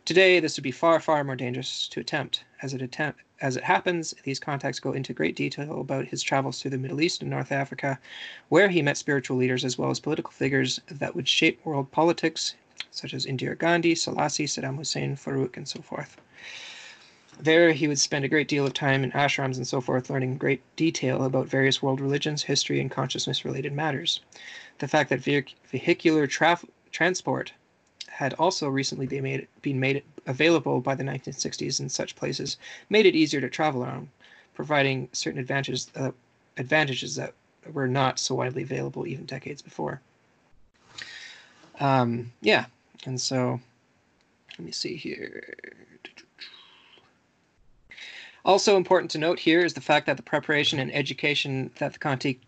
[0.06, 2.44] Today, this would be far, far more dangerous to attempt.
[2.62, 6.62] As it attempt, as it happens, these contacts go into great detail about his travels
[6.62, 8.00] through the Middle East and North Africa,
[8.48, 12.56] where he met spiritual leaders as well as political figures that would shape world politics,
[12.90, 16.16] such as Indira Gandhi, Selassie, Saddam Hussein, Farouk, and so forth.
[17.40, 20.38] There, he would spend a great deal of time in ashrams and so forth, learning
[20.38, 24.22] great detail about various world religions, history, and consciousness related matters.
[24.80, 27.52] The fact that vehicular traf- transport
[28.08, 32.58] had also recently been made, been made available by the 1960s in such places
[32.90, 34.08] made it easier to travel around,
[34.54, 36.12] providing certain advantages, uh,
[36.58, 37.34] advantages that
[37.74, 40.00] were not so widely available even decades before.
[41.80, 42.66] Um, yeah,
[43.06, 43.60] and so
[44.58, 45.56] let me see here.
[48.46, 51.98] Also important to note here is the fact that the preparation and education that the
[51.98, 52.46] contact,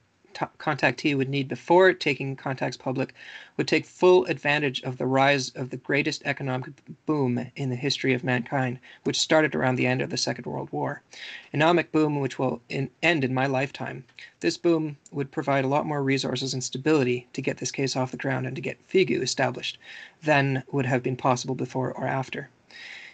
[0.59, 3.15] contactee would need before taking contacts public
[3.57, 6.69] would take full advantage of the rise of the greatest economic
[7.07, 10.69] boom in the history of mankind, which started around the end of the Second World
[10.71, 11.01] War.
[11.47, 14.03] Economic boom which will in, end in my lifetime.
[14.41, 18.11] This boom would provide a lot more resources and stability to get this case off
[18.11, 19.79] the ground and to get FIGU established
[20.21, 22.51] than would have been possible before or after.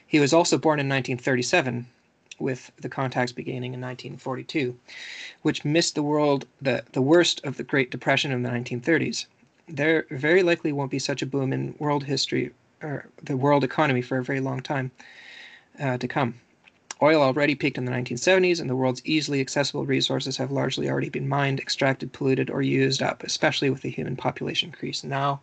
[0.06, 1.88] He was also born in 1937,
[2.44, 4.78] with the contacts beginning in 1942,
[5.42, 9.26] which missed the world the, the worst of the Great Depression in the 1930s.
[9.68, 14.02] There very likely won't be such a boom in world history or the world economy
[14.02, 14.92] for a very long time
[15.80, 16.36] uh, to come.
[17.02, 21.10] Oil already peaked in the 1970s, and the world's easily accessible resources have largely already
[21.10, 25.42] been mined, extracted, polluted, or used up, especially with the human population increase now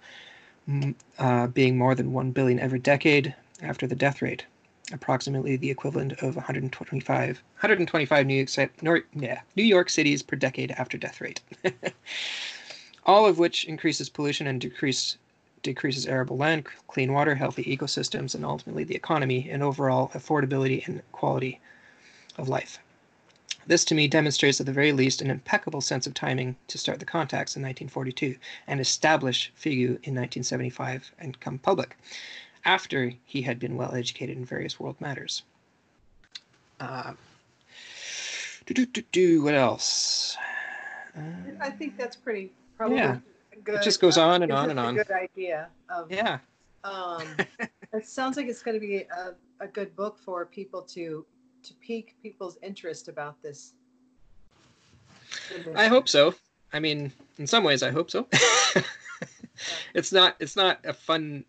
[1.19, 4.45] uh, being more than 1 billion every decade after the death rate
[4.93, 8.47] approximately the equivalent of 125 125 New
[8.83, 11.41] York, yeah, New York cities per decade after death rate.
[13.07, 15.17] All of which increases pollution and decrease
[15.63, 21.03] decreases arable land, clean water, healthy ecosystems, and ultimately the economy and overall affordability and
[21.13, 21.61] quality
[22.39, 22.79] of life.
[23.67, 26.99] This to me demonstrates at the very least an impeccable sense of timing to start
[26.99, 28.37] the contacts in 1942
[28.67, 31.97] and establish FIGU in 1975 and come public
[32.65, 35.43] after he had been well educated in various world matters.
[36.79, 37.13] Uh,
[38.67, 40.37] do, do, do, do, what else?
[41.17, 41.21] Uh,
[41.61, 43.19] I think that's pretty probably yeah.
[43.65, 43.77] good.
[43.77, 44.95] It just goes on and on and on.
[44.95, 45.69] good idea.
[45.89, 46.39] Of, yeah.
[46.85, 47.23] Um,
[47.93, 51.25] it sounds like it's going to be a, a good book for people to
[51.63, 53.75] to pique people's interest about this.
[55.77, 56.35] I hope so.
[56.73, 58.27] I mean, in some ways, I hope so.
[59.95, 60.37] it's not.
[60.41, 61.45] It's not a fun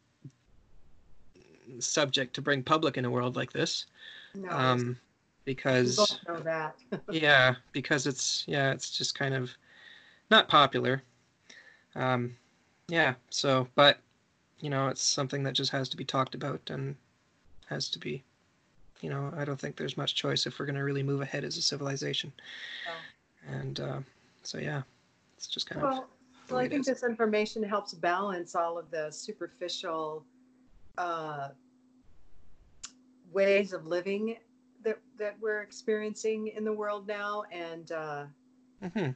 [1.80, 3.86] subject to bring public in a world like this.
[4.36, 4.98] No, um,
[5.46, 6.76] because know that.
[7.12, 9.52] yeah, because it's yeah, it's just kind of
[10.30, 11.02] not popular.
[11.96, 12.36] Um,
[12.88, 14.00] yeah, so but
[14.60, 16.96] you know, it's something that just has to be talked about and
[17.68, 18.24] has to be
[19.02, 21.44] you know, I don't think there's much choice if we're going to really move ahead
[21.44, 22.32] as a civilization.
[22.86, 23.58] No.
[23.58, 24.00] And uh,
[24.44, 24.84] so yeah,
[25.38, 26.04] it's just kind well, of
[26.50, 30.24] well, I think this information helps balance all of the superficial
[30.98, 31.50] uh,
[33.32, 34.38] ways of living
[34.84, 38.26] that that we're experiencing in the world now, and uh,
[38.84, 39.12] mm-hmm.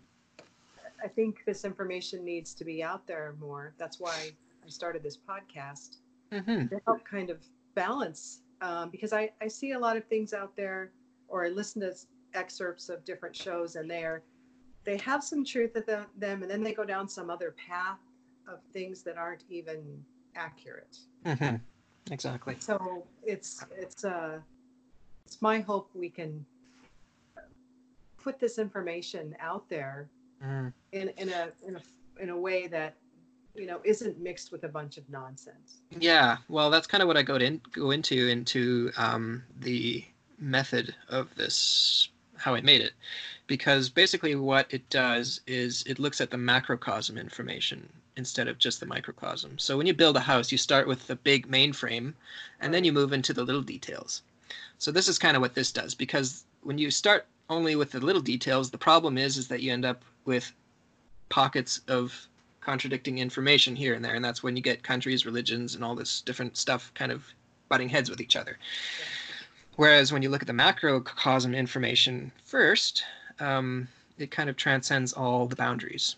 [1.03, 3.73] I think this information needs to be out there more.
[3.77, 4.31] That's why
[4.65, 5.97] I started this podcast
[6.31, 6.67] mm-hmm.
[6.67, 7.39] to help kind of
[7.73, 10.91] balance, um, because I I see a lot of things out there,
[11.27, 11.93] or I listen to
[12.33, 14.23] excerpts of different shows, and they're
[14.83, 17.99] they have some truth at them, and then they go down some other path
[18.47, 20.03] of things that aren't even
[20.35, 20.97] accurate.
[21.25, 21.55] Mm-hmm.
[22.11, 22.55] Exactly.
[22.59, 24.39] So it's it's uh
[25.25, 26.45] it's my hope we can
[28.23, 30.09] put this information out there
[30.43, 30.71] mm.
[30.91, 31.81] in in a in a
[32.21, 32.95] in a way that
[33.55, 35.81] you know isn't mixed with a bunch of nonsense.
[35.99, 40.03] Yeah, well, that's kind of what I go in go into into um, the
[40.39, 42.91] method of this how I made it,
[43.47, 47.87] because basically what it does is it looks at the macrocosm information
[48.17, 49.57] instead of just the microcosm.
[49.57, 52.13] So when you build a house, you start with the big mainframe
[52.59, 54.21] and then you move into the little details.
[54.77, 57.99] So this is kind of what this does because when you start only with the
[57.99, 60.53] little details, the problem is is that you end up with
[61.29, 62.27] pockets of
[62.61, 66.21] contradicting information here and there and that's when you get countries, religions and all this
[66.21, 67.25] different stuff kind of
[67.69, 68.57] butting heads with each other.
[69.75, 73.03] Whereas when you look at the macrocosm information first,
[73.39, 73.87] um,
[74.17, 76.15] it kind of transcends all the boundaries.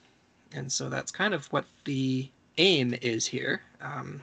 [0.54, 3.62] And so that's kind of what the aim is here.
[3.82, 4.22] Um,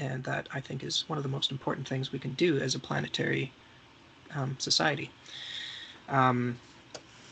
[0.00, 2.74] and that I think is one of the most important things we can do as
[2.74, 3.52] a planetary
[4.34, 5.10] um, society.
[6.08, 6.58] Um,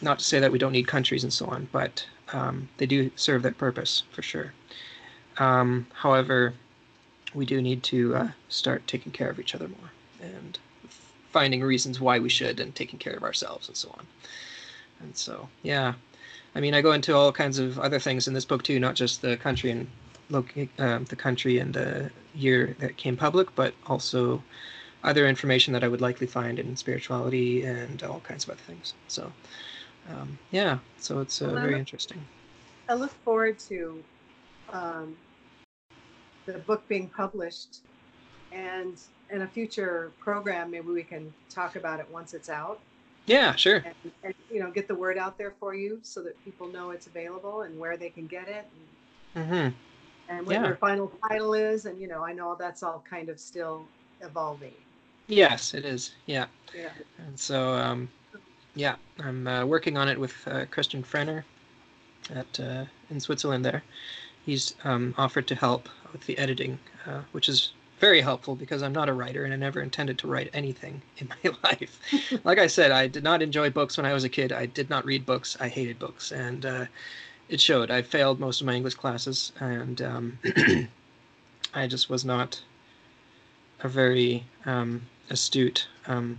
[0.00, 3.10] not to say that we don't need countries and so on, but um, they do
[3.16, 4.52] serve that purpose for sure.
[5.38, 6.54] Um, however,
[7.34, 10.58] we do need to uh, start taking care of each other more and
[11.30, 14.06] finding reasons why we should and taking care of ourselves and so on.
[15.00, 15.94] And so, yeah,
[16.56, 18.94] I mean, I go into all kinds of other things in this book too, not
[18.94, 19.86] just the country and
[20.30, 24.42] loca- uh, the country and the year that came public, but also
[25.04, 28.94] other information that I would likely find in spirituality and all kinds of other things.
[29.06, 29.30] So,
[30.08, 32.24] um, yeah, so it's uh, very interesting.
[32.88, 34.02] I look forward to
[34.72, 35.14] um,
[36.46, 37.80] the book being published,
[38.50, 38.98] and
[39.28, 42.80] in a future program, maybe we can talk about it once it's out.
[43.26, 43.76] Yeah, sure.
[43.84, 46.90] And, and you know, get the word out there for you so that people know
[46.90, 48.66] it's available and where they can get it.
[49.34, 50.32] And, mm-hmm.
[50.32, 50.66] and what yeah.
[50.66, 53.84] your final title is, and you know, I know that's all kind of still
[54.20, 54.74] evolving.
[55.26, 56.14] Yes, it is.
[56.26, 56.46] Yeah.
[56.74, 56.90] Yeah.
[57.18, 58.08] And so, um,
[58.74, 61.42] yeah, I'm uh, working on it with uh, Christian Frehner
[62.30, 63.64] at uh, in Switzerland.
[63.64, 63.82] There,
[64.44, 68.92] he's um, offered to help with the editing, uh, which is very helpful because I'm
[68.92, 71.98] not a writer and I never intended to write anything in my life.
[72.44, 74.52] like I said, I did not enjoy books when I was a kid.
[74.52, 75.56] I did not read books.
[75.60, 76.86] I hated books, and uh,
[77.48, 77.90] it showed.
[77.90, 80.38] I failed most of my English classes, and um,
[81.74, 82.60] I just was not
[83.80, 86.38] a very um, astute um,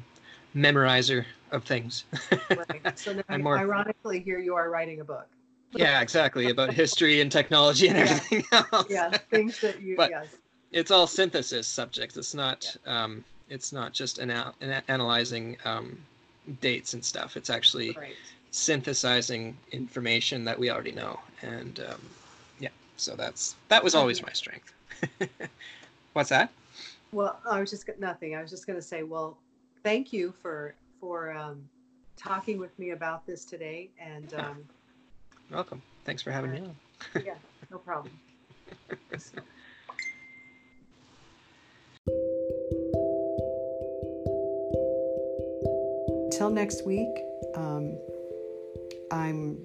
[0.55, 2.05] memorizer of things.
[2.49, 2.99] right.
[2.99, 3.58] So now, more...
[3.58, 5.28] ironically, here you are writing a book.
[5.74, 8.64] yeah, exactly about history and technology and everything yeah.
[8.74, 8.88] else.
[8.89, 9.95] Yeah, things that you.
[9.95, 10.28] but yes.
[10.72, 12.18] It's all synthesis subjects.
[12.18, 12.76] It's not.
[12.86, 13.03] Yeah.
[13.03, 14.53] Um, it's not just ana-
[14.88, 15.97] analyzing um,
[16.61, 17.38] dates and stuff.
[17.38, 18.13] It's actually right.
[18.51, 22.01] synthesizing information that we already know, and um,
[22.59, 22.70] yeah.
[22.97, 24.74] So that's that was always my strength.
[26.13, 26.51] What's that?
[27.11, 28.36] Well, I was just nothing.
[28.36, 29.38] I was just going to say, well,
[29.84, 31.63] thank you for for um,
[32.18, 34.45] talking with me about this today, and yeah.
[34.49, 34.57] um,
[35.51, 35.82] welcome.
[36.03, 37.24] Thanks for having uh, me on.
[37.26, 37.36] yeah,
[37.72, 38.11] no problem.
[46.38, 47.09] Till next week,
[47.55, 47.97] um,
[49.09, 49.57] I'm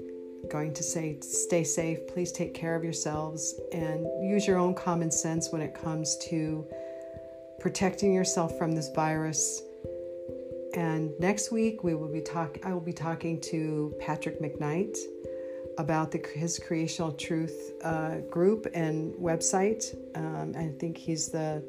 [0.48, 2.06] going to say stay safe.
[2.06, 6.66] Please take care of yourselves and use your own common sense when it comes to
[7.60, 9.60] protecting yourself from this virus.
[10.74, 14.96] And next week we will be talk I will be talking to Patrick McKnight
[15.76, 19.94] about the his creational truth uh, group and website.
[20.16, 21.62] Um, I think he's the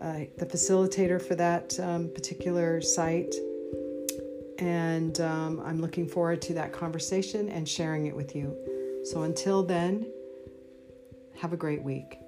[0.00, 3.34] uh, the facilitator for that um, particular site.
[4.58, 8.56] And um, I'm looking forward to that conversation and sharing it with you.
[9.04, 10.10] So until then,
[11.36, 12.18] have a great week.